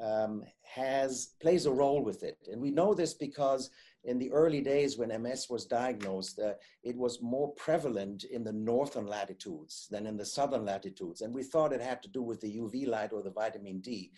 um, 0.00 0.44
has 0.62 1.34
plays 1.40 1.66
a 1.66 1.70
role 1.70 2.02
with 2.02 2.22
it. 2.22 2.38
And 2.50 2.60
we 2.60 2.70
know 2.70 2.94
this 2.94 3.14
because 3.14 3.70
in 4.04 4.18
the 4.18 4.30
early 4.32 4.60
days 4.60 4.96
when 4.96 5.22
MS 5.22 5.48
was 5.50 5.66
diagnosed, 5.66 6.38
uh, 6.38 6.54
it 6.82 6.96
was 6.96 7.20
more 7.20 7.52
prevalent 7.54 8.24
in 8.24 8.44
the 8.44 8.52
northern 8.52 9.06
latitudes 9.06 9.88
than 9.90 10.06
in 10.06 10.16
the 10.16 10.24
southern 10.24 10.64
latitudes. 10.64 11.20
And 11.20 11.34
we 11.34 11.42
thought 11.42 11.72
it 11.72 11.80
had 11.80 12.02
to 12.02 12.08
do 12.08 12.22
with 12.22 12.40
the 12.40 12.56
UV 12.56 12.86
light 12.86 13.12
or 13.12 13.22
the 13.22 13.30
vitamin 13.30 13.80
D. 13.80 14.12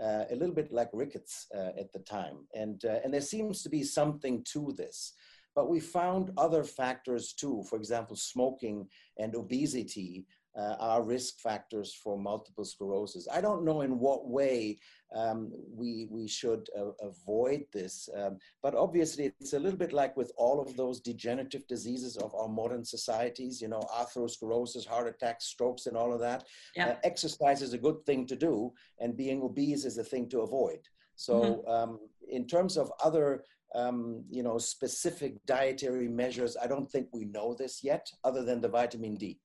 Uh, 0.00 0.24
a 0.30 0.34
little 0.34 0.54
bit 0.54 0.72
like 0.72 0.90
rickets 0.92 1.46
uh, 1.54 1.70
at 1.78 1.92
the 1.92 2.00
time. 2.00 2.48
And, 2.52 2.84
uh, 2.84 2.98
and 3.04 3.14
there 3.14 3.20
seems 3.20 3.62
to 3.62 3.68
be 3.68 3.84
something 3.84 4.42
to 4.52 4.74
this. 4.76 5.12
But 5.54 5.70
we 5.70 5.78
found 5.78 6.32
other 6.36 6.64
factors 6.64 7.32
too, 7.32 7.64
for 7.70 7.76
example, 7.76 8.16
smoking 8.16 8.88
and 9.18 9.36
obesity 9.36 10.26
uh, 10.56 10.76
are 10.78 11.02
risk 11.02 11.40
factors 11.40 11.94
for 11.94 12.18
multiple 12.18 12.64
sclerosis. 12.64 13.26
I 13.32 13.40
don't 13.40 13.64
know 13.64 13.80
in 13.80 13.98
what 13.98 14.28
way 14.28 14.78
um, 15.14 15.52
we, 15.70 16.06
we 16.10 16.28
should 16.28 16.68
uh, 16.78 16.90
avoid 17.00 17.64
this, 17.72 18.08
um, 18.16 18.38
but 18.62 18.74
obviously 18.74 19.32
it's 19.40 19.52
a 19.52 19.58
little 19.58 19.78
bit 19.78 19.92
like 19.92 20.16
with 20.16 20.32
all 20.36 20.60
of 20.60 20.76
those 20.76 21.00
degenerative 21.00 21.66
diseases 21.66 22.16
of 22.16 22.34
our 22.34 22.48
modern 22.48 22.84
societies, 22.84 23.60
you 23.60 23.68
know, 23.68 23.82
atherosclerosis, 23.94 24.86
heart 24.86 25.08
attacks, 25.08 25.46
strokes, 25.46 25.86
and 25.86 25.96
all 25.96 26.12
of 26.12 26.20
that. 26.20 26.44
Yeah. 26.76 26.88
Uh, 26.88 26.96
exercise 27.04 27.62
is 27.62 27.72
a 27.72 27.78
good 27.78 28.04
thing 28.06 28.26
to 28.26 28.36
do, 28.36 28.72
and 29.00 29.16
being 29.16 29.42
obese 29.42 29.84
is 29.84 29.98
a 29.98 30.04
thing 30.04 30.28
to 30.30 30.40
avoid. 30.40 30.80
So, 31.16 31.40
mm-hmm. 31.40 31.70
um, 31.70 31.98
in 32.28 32.46
terms 32.46 32.76
of 32.76 32.90
other 33.02 33.44
um, 33.74 34.24
you 34.30 34.42
know, 34.42 34.56
specific 34.58 35.44
dietary 35.46 36.08
measures. 36.08 36.56
I 36.62 36.66
don't 36.66 36.88
think 36.88 37.08
we 37.12 37.24
know 37.24 37.54
this 37.54 37.82
yet, 37.82 38.08
other 38.22 38.44
than 38.44 38.60
the 38.60 38.68
vitamin 38.68 39.16
D. 39.16 39.40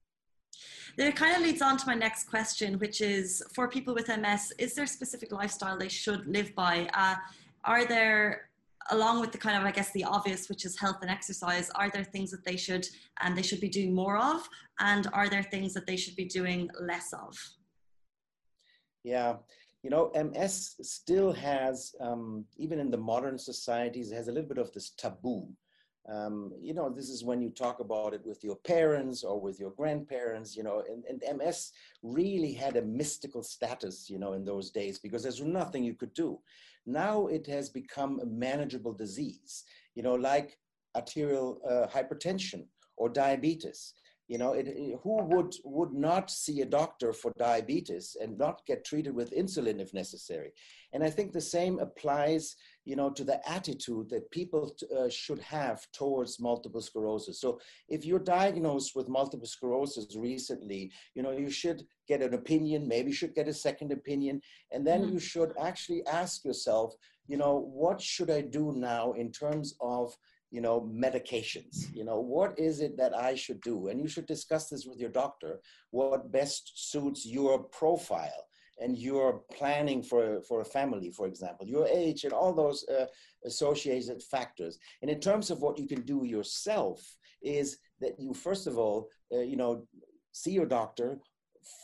That 0.99 1.15
kind 1.15 1.33
of 1.33 1.41
leads 1.41 1.61
on 1.61 1.77
to 1.77 1.87
my 1.87 1.95
next 1.95 2.25
question, 2.25 2.77
which 2.77 2.99
is 2.99 3.41
for 3.53 3.69
people 3.69 3.93
with 3.95 4.09
MS, 4.09 4.51
is 4.57 4.73
there 4.73 4.83
a 4.83 4.87
specific 4.87 5.31
lifestyle 5.31 5.77
they 5.77 5.87
should 5.87 6.27
live 6.27 6.53
by? 6.55 6.89
Uh, 6.93 7.15
are 7.63 7.85
there, 7.85 8.49
along 8.91 9.21
with 9.21 9.31
the 9.31 9.37
kind 9.37 9.55
of, 9.57 9.63
I 9.63 9.71
guess, 9.71 9.93
the 9.93 10.03
obvious, 10.03 10.49
which 10.49 10.65
is 10.65 10.77
health 10.77 10.97
and 11.01 11.09
exercise, 11.09 11.69
are 11.69 11.89
there 11.89 12.03
things 12.03 12.31
that 12.31 12.43
they 12.43 12.57
should 12.57 12.85
and 13.21 13.37
they 13.37 13.41
should 13.41 13.61
be 13.61 13.69
doing 13.69 13.95
more 13.95 14.17
of? 14.17 14.45
And 14.81 15.07
are 15.13 15.29
there 15.29 15.41
things 15.41 15.73
that 15.75 15.87
they 15.87 15.95
should 15.95 16.17
be 16.17 16.25
doing 16.25 16.69
less 16.81 17.13
of? 17.13 17.33
Yeah, 19.05 19.37
you 19.83 19.89
know, 19.89 20.11
MS 20.13 20.75
still 20.81 21.31
has, 21.31 21.95
um, 22.01 22.43
even 22.57 22.77
in 22.77 22.91
the 22.91 22.97
modern 22.97 23.37
societies, 23.37 24.11
has 24.11 24.27
a 24.27 24.33
little 24.33 24.49
bit 24.49 24.57
of 24.57 24.73
this 24.73 24.89
taboo 24.97 25.47
um, 26.07 26.51
you 26.59 26.73
know, 26.73 26.89
this 26.89 27.09
is 27.09 27.23
when 27.23 27.41
you 27.41 27.49
talk 27.49 27.79
about 27.79 28.13
it 28.13 28.25
with 28.25 28.43
your 28.43 28.55
parents 28.55 29.23
or 29.23 29.39
with 29.39 29.59
your 29.59 29.71
grandparents, 29.71 30.55
you 30.55 30.63
know, 30.63 30.83
and, 30.89 31.21
and 31.21 31.37
MS 31.37 31.71
really 32.01 32.53
had 32.53 32.77
a 32.77 32.81
mystical 32.81 33.43
status, 33.43 34.09
you 34.09 34.17
know, 34.17 34.33
in 34.33 34.43
those 34.43 34.71
days 34.71 34.97
because 34.97 35.23
there's 35.23 35.41
nothing 35.41 35.83
you 35.83 35.93
could 35.93 36.13
do. 36.13 36.39
Now 36.85 37.27
it 37.27 37.45
has 37.47 37.69
become 37.69 38.19
a 38.19 38.25
manageable 38.25 38.93
disease, 38.93 39.65
you 39.93 40.01
know, 40.01 40.15
like 40.15 40.57
arterial 40.95 41.59
uh, 41.69 41.87
hypertension 41.87 42.65
or 42.97 43.09
diabetes. 43.09 43.93
You 44.27 44.37
know, 44.37 44.53
it, 44.53 44.67
it, 44.67 44.99
who 45.01 45.23
would 45.23 45.55
would 45.63 45.91
not 45.91 46.29
see 46.29 46.61
a 46.61 46.65
doctor 46.65 47.13
for 47.13 47.33
diabetes 47.39 48.15
and 48.21 48.37
not 48.37 48.63
get 48.67 48.85
treated 48.85 49.15
with 49.15 49.31
insulin 49.31 49.81
if 49.81 49.91
necessary? 49.91 50.51
And 50.93 51.03
I 51.03 51.09
think 51.09 51.33
the 51.33 51.41
same 51.41 51.79
applies, 51.79 52.55
you 52.89 52.95
know, 52.95 53.11
to 53.11 53.23
the 53.23 53.39
attitude 53.47 54.09
that 54.09 54.31
people 54.31 54.75
uh, 54.97 55.07
should 55.09 55.37
have 55.37 55.79
towards 55.91 56.39
multiple 56.39 56.81
sclerosis. 56.81 57.39
So 57.39 57.59
if 57.87 58.03
you're 58.03 58.17
diagnosed 58.39 58.95
with 58.95 59.07
multiple 59.07 59.45
sclerosis 59.45 60.15
recently, 60.15 60.91
you 61.13 61.21
know, 61.21 61.29
you 61.29 61.51
should 61.51 61.83
get 62.07 62.23
an 62.23 62.33
opinion, 62.33 62.87
maybe 62.87 63.09
you 63.11 63.15
should 63.15 63.35
get 63.35 63.47
a 63.47 63.53
second 63.53 63.91
opinion, 63.91 64.41
and 64.71 64.87
then 64.87 65.01
mm-hmm. 65.01 65.13
you 65.13 65.19
should 65.19 65.51
actually 65.61 66.03
ask 66.07 66.43
yourself, 66.43 66.95
you 67.27 67.37
know, 67.37 67.59
what 67.59 68.01
should 68.01 68.31
I 68.31 68.41
do 68.41 68.73
now 68.75 69.11
in 69.11 69.31
terms 69.31 69.75
of 69.79 70.17
you 70.51 70.61
know 70.61 70.81
medications 70.91 71.93
you 71.93 72.03
know 72.03 72.19
what 72.19 72.57
is 72.57 72.81
it 72.81 72.97
that 72.97 73.15
i 73.15 73.35
should 73.35 73.61
do 73.61 73.89
and 73.89 74.01
you 74.01 74.07
should 74.07 74.25
discuss 74.25 74.67
this 74.67 74.87
with 74.87 74.97
your 74.99 75.11
doctor 75.11 75.59
what 75.91 76.31
best 76.31 76.71
suits 76.89 77.23
your 77.23 77.65
profile 77.65 78.48
and 78.79 78.97
you're 78.97 79.41
planning 79.51 80.01
for, 80.01 80.41
for 80.41 80.61
a 80.61 80.65
family, 80.65 81.11
for 81.11 81.27
example, 81.27 81.67
your 81.67 81.87
age 81.87 82.23
and 82.23 82.33
all 82.33 82.53
those 82.53 82.87
uh, 82.87 83.05
associated 83.45 84.21
factors. 84.23 84.77
And 85.01 85.11
in 85.11 85.19
terms 85.19 85.51
of 85.51 85.61
what 85.61 85.77
you 85.77 85.87
can 85.87 86.01
do 86.01 86.25
yourself 86.25 87.01
is 87.41 87.77
that 87.99 88.19
you, 88.19 88.33
first 88.33 88.67
of 88.67 88.77
all, 88.77 89.09
uh, 89.33 89.39
you 89.39 89.57
know, 89.57 89.85
see 90.31 90.51
your 90.51 90.65
doctor, 90.65 91.19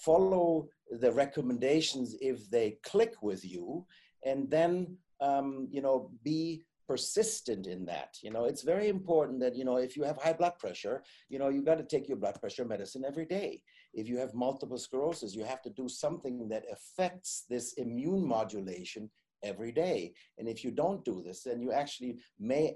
follow 0.03 0.67
the 0.89 1.11
recommendations 1.11 2.15
if 2.21 2.49
they 2.49 2.77
click 2.83 3.13
with 3.21 3.43
you, 3.43 3.85
and 4.25 4.49
then, 4.49 4.97
um, 5.21 5.67
you 5.71 5.81
know, 5.81 6.11
be 6.23 6.63
persistent 6.87 7.65
in 7.65 7.83
that 7.85 8.15
you 8.21 8.29
know 8.29 8.45
it's 8.45 8.61
very 8.61 8.89
important 8.89 9.39
that 9.39 9.55
you 9.55 9.65
know 9.65 9.77
if 9.77 9.97
you 9.97 10.03
have 10.03 10.17
high 10.17 10.33
blood 10.33 10.53
pressure 10.59 11.03
you 11.29 11.39
know 11.39 11.49
you've 11.49 11.65
got 11.65 11.77
to 11.77 11.83
take 11.83 12.07
your 12.07 12.17
blood 12.17 12.39
pressure 12.39 12.63
medicine 12.63 13.03
every 13.03 13.25
day 13.25 13.59
if 13.95 14.07
you 14.07 14.17
have 14.17 14.33
multiple 14.33 14.77
sclerosis 14.77 15.33
you 15.33 15.43
have 15.43 15.61
to 15.63 15.71
do 15.71 15.89
something 15.89 16.47
that 16.47 16.65
affects 16.71 17.45
this 17.49 17.73
immune 17.73 18.25
modulation 18.27 19.09
every 19.43 19.71
day. 19.71 20.11
And 20.37 20.47
if 20.47 20.63
you 20.63 20.71
don't 20.71 21.05
do 21.05 21.21
this 21.23 21.43
then 21.43 21.61
you 21.61 21.71
actually 21.71 22.17
may 22.39 22.75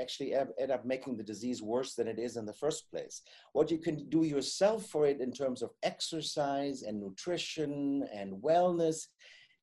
actually 0.00 0.34
end 0.34 0.70
up 0.70 0.84
making 0.84 1.16
the 1.16 1.22
disease 1.22 1.62
worse 1.62 1.94
than 1.94 2.06
it 2.06 2.18
is 2.18 2.36
in 2.36 2.44
the 2.44 2.52
first 2.52 2.90
place. 2.90 3.22
What 3.52 3.70
you 3.70 3.78
can 3.78 4.08
do 4.08 4.22
yourself 4.24 4.86
for 4.86 5.06
it 5.06 5.20
in 5.20 5.32
terms 5.32 5.62
of 5.62 5.70
exercise 5.82 6.82
and 6.82 7.00
nutrition 7.00 8.06
and 8.12 8.42
wellness 8.42 9.06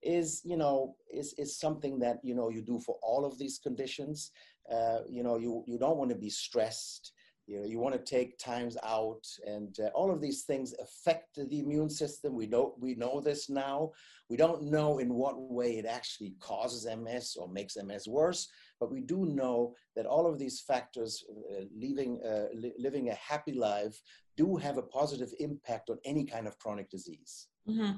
is 0.04 0.42
you 0.46 0.58
know 0.58 0.96
is 1.12 1.34
is 1.38 1.60
something 1.60 1.98
that 2.00 2.18
you 2.24 2.36
know 2.36 2.50
you 2.50 2.62
do 2.62 2.80
for 2.80 2.98
all 3.02 3.26
of 3.26 3.38
these 3.38 3.60
conditions. 3.60 4.32
Uh, 4.72 5.00
you 5.10 5.24
know 5.24 5.38
you 5.38 5.64
you 5.66 5.78
don't 5.80 5.98
want 5.98 6.10
to 6.10 6.16
be 6.16 6.30
stressed 6.30 7.14
you 7.48 7.60
know 7.60 7.66
you 7.66 7.80
want 7.80 7.96
to 7.96 8.16
take 8.16 8.38
times 8.38 8.78
out 8.84 9.26
and 9.46 9.80
uh, 9.80 9.88
all 9.96 10.12
of 10.12 10.22
these 10.22 10.44
things 10.44 10.76
affect 10.82 11.36
the 11.36 11.60
immune 11.60 11.90
system 11.90 12.36
we 12.36 12.46
know 12.46 12.76
we 12.80 12.94
know 12.96 13.20
this 13.20 13.50
now 13.50 13.90
we 14.30 14.38
don't 14.38 14.64
know 14.64 15.00
in 15.00 15.14
what 15.14 15.40
way 15.40 15.78
it 15.78 15.86
actually 15.86 16.34
causes 16.40 16.86
ms 17.02 17.38
or 17.40 17.48
makes 17.48 17.78
ms 17.78 18.08
worse 18.08 18.50
but 18.80 18.92
we 18.92 19.02
do 19.02 19.26
know 19.26 19.74
that 19.96 20.06
all 20.06 20.28
of 20.32 20.38
these 20.38 20.62
factors 20.62 21.24
uh, 21.52 21.64
leaving, 21.76 22.22
uh, 22.24 22.46
li- 22.54 22.76
living 22.78 23.10
a 23.10 23.16
happy 23.16 23.54
life 23.54 24.00
do 24.36 24.56
have 24.56 24.78
a 24.78 24.84
positive 24.84 25.34
impact 25.40 25.90
on 25.90 25.98
any 26.06 26.24
kind 26.24 26.48
of 26.48 26.60
chronic 26.60 26.90
disease 26.90 27.48
mm-hmm. 27.68 27.94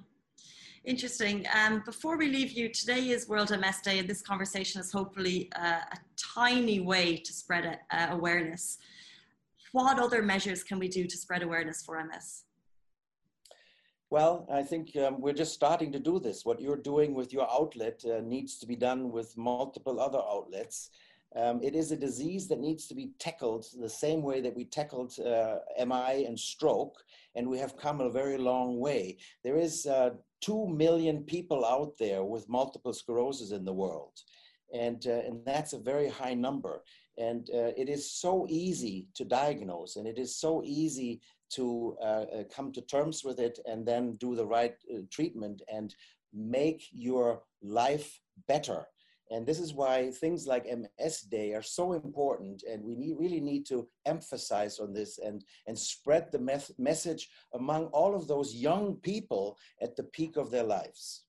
Interesting. 0.86 1.46
Um, 1.54 1.84
before 1.86 2.18
we 2.18 2.30
leave 2.30 2.52
you, 2.52 2.70
today 2.70 3.10
is 3.10 3.28
World 3.28 3.50
MS 3.50 3.82
Day, 3.84 4.00
and 4.00 4.10
this 4.10 4.22
conversation 4.22 4.80
is 4.80 4.94
hopefully 4.94 5.50
uh, 5.58 5.82
a 5.92 5.98
tiny 6.16 6.80
way 6.80 7.18
to 7.18 7.34
spread 7.34 7.80
uh, 7.92 8.08
awareness. 8.12 8.78
What 9.72 10.00
other 10.00 10.22
measures 10.22 10.64
can 10.64 10.80
we 10.80 10.88
do 10.88 11.06
to 11.06 11.18
spread 11.18 11.44
awareness 11.44 11.84
for 11.84 12.04
MS? 12.04 12.44
Well, 14.12 14.48
I 14.52 14.64
think 14.64 14.96
um, 14.98 15.22
we're 15.22 15.34
just 15.34 15.54
starting 15.54 15.92
to 15.92 16.00
do 16.00 16.20
this. 16.20 16.44
What 16.44 16.60
you're 16.60 16.76
doing 16.76 17.14
with 17.14 17.32
your 17.32 17.48
outlet 17.52 18.04
uh, 18.06 18.22
needs 18.22 18.58
to 18.60 18.66
be 18.66 18.76
done 18.76 19.12
with 19.12 19.38
multiple 19.38 20.00
other 20.00 20.18
outlets. 20.18 20.90
Um, 21.36 21.60
it 21.62 21.76
is 21.76 21.92
a 21.92 21.96
disease 21.96 22.48
that 22.48 22.60
needs 22.60 22.88
to 22.88 22.96
be 22.96 23.12
tackled 23.20 23.68
the 23.80 23.90
same 23.90 24.24
way 24.24 24.42
that 24.42 24.56
we 24.56 24.66
tackled 24.66 25.14
uh, 25.20 25.58
MI 25.86 26.26
and 26.26 26.40
stroke, 26.40 27.04
and 27.36 27.48
we 27.48 27.60
have 27.60 27.78
come 27.78 28.02
a 28.02 28.10
very 28.10 28.40
long 28.40 28.80
way. 28.80 29.18
There 29.44 29.58
is 29.58 29.86
uh, 29.86 30.12
2 30.42 30.68
million 30.70 31.22
people 31.24 31.64
out 31.64 31.94
there 32.00 32.24
with 32.24 32.50
multiple 32.50 32.94
sclerosis 32.94 33.52
in 33.52 33.64
the 33.64 33.74
world. 33.74 34.14
And, 34.74 35.06
uh, 35.08 35.22
and 35.26 35.46
that's 35.46 35.74
a 35.74 35.80
very 35.80 36.10
high 36.10 36.34
number. 36.34 36.84
And 37.20 37.50
uh, 37.54 37.72
it 37.78 37.90
is 37.90 38.12
so 38.12 38.48
easy 38.50 39.08
to 39.16 39.26
diagnose, 39.26 39.98
and 39.98 40.08
it 40.08 40.18
is 40.18 40.38
so 40.38 40.64
easy 40.64 41.22
to 41.52 41.98
uh, 42.02 42.06
uh, 42.06 42.44
come 42.54 42.72
to 42.72 42.82
terms 42.82 43.24
with 43.24 43.40
it 43.40 43.60
and 43.66 43.86
then 43.86 44.16
do 44.16 44.36
the 44.36 44.46
right 44.46 44.76
uh, 44.94 45.00
treatment 45.12 45.62
and 45.72 45.94
make 46.34 46.88
your 46.92 47.42
life 47.62 48.20
better. 48.48 48.88
And 49.32 49.46
this 49.46 49.60
is 49.60 49.74
why 49.74 50.10
things 50.10 50.48
like 50.48 50.66
MS 50.66 51.22
Day 51.22 51.54
are 51.54 51.62
so 51.62 51.94
important, 51.94 52.64
and 52.64 52.84
we 52.84 52.96
need, 52.96 53.16
really 53.20 53.40
need 53.40 53.66
to 53.68 53.88
emphasize 54.06 54.80
on 54.80 54.92
this 54.92 55.20
and, 55.20 55.44
and 55.68 55.78
spread 55.78 56.32
the 56.32 56.40
mes- 56.40 56.72
message 56.80 57.30
among 57.54 57.86
all 57.88 58.16
of 58.16 58.28
those 58.28 58.56
young 58.56 58.96
people 58.96 59.58
at 59.82 59.96
the 59.96 60.04
peak 60.04 60.36
of 60.36 60.50
their 60.50 60.64
lives. 60.64 61.26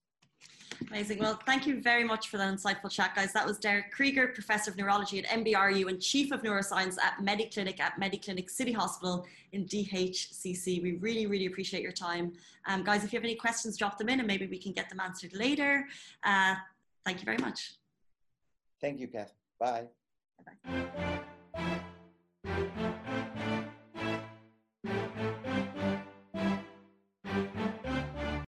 Amazing. 0.88 1.18
Well, 1.18 1.38
thank 1.46 1.66
you 1.66 1.80
very 1.80 2.04
much 2.04 2.28
for 2.28 2.38
that 2.38 2.52
insightful 2.52 2.90
chat, 2.90 3.14
guys. 3.14 3.32
That 3.32 3.46
was 3.46 3.58
Derek 3.58 3.92
Krieger, 3.92 4.28
Professor 4.28 4.70
of 4.70 4.76
Neurology 4.76 5.18
at 5.18 5.26
MBRU 5.26 5.88
and 5.88 6.00
Chief 6.00 6.32
of 6.32 6.42
Neuroscience 6.42 6.96
at 7.00 7.18
Mediclinic 7.18 7.80
at 7.80 8.00
Mediclinic 8.00 8.50
City 8.50 8.72
Hospital 8.72 9.26
in 9.52 9.66
DHCC. 9.66 10.82
We 10.82 10.92
really, 10.92 11.26
really 11.26 11.46
appreciate 11.46 11.82
your 11.82 11.92
time. 11.92 12.32
Um, 12.66 12.82
guys, 12.82 13.04
if 13.04 13.12
you 13.12 13.18
have 13.18 13.24
any 13.24 13.36
questions, 13.36 13.76
drop 13.76 13.98
them 13.98 14.08
in 14.08 14.20
and 14.20 14.26
maybe 14.26 14.46
we 14.46 14.58
can 14.58 14.72
get 14.72 14.88
them 14.88 15.00
answered 15.00 15.34
later. 15.34 15.86
Uh, 16.24 16.54
thank 17.04 17.18
you 17.18 17.24
very 17.24 17.38
much. 17.38 17.74
Thank 18.80 19.00
you, 19.00 19.08
Kath. 19.08 19.32
Bye. 19.58 19.86
Bye-bye. 20.64 23.00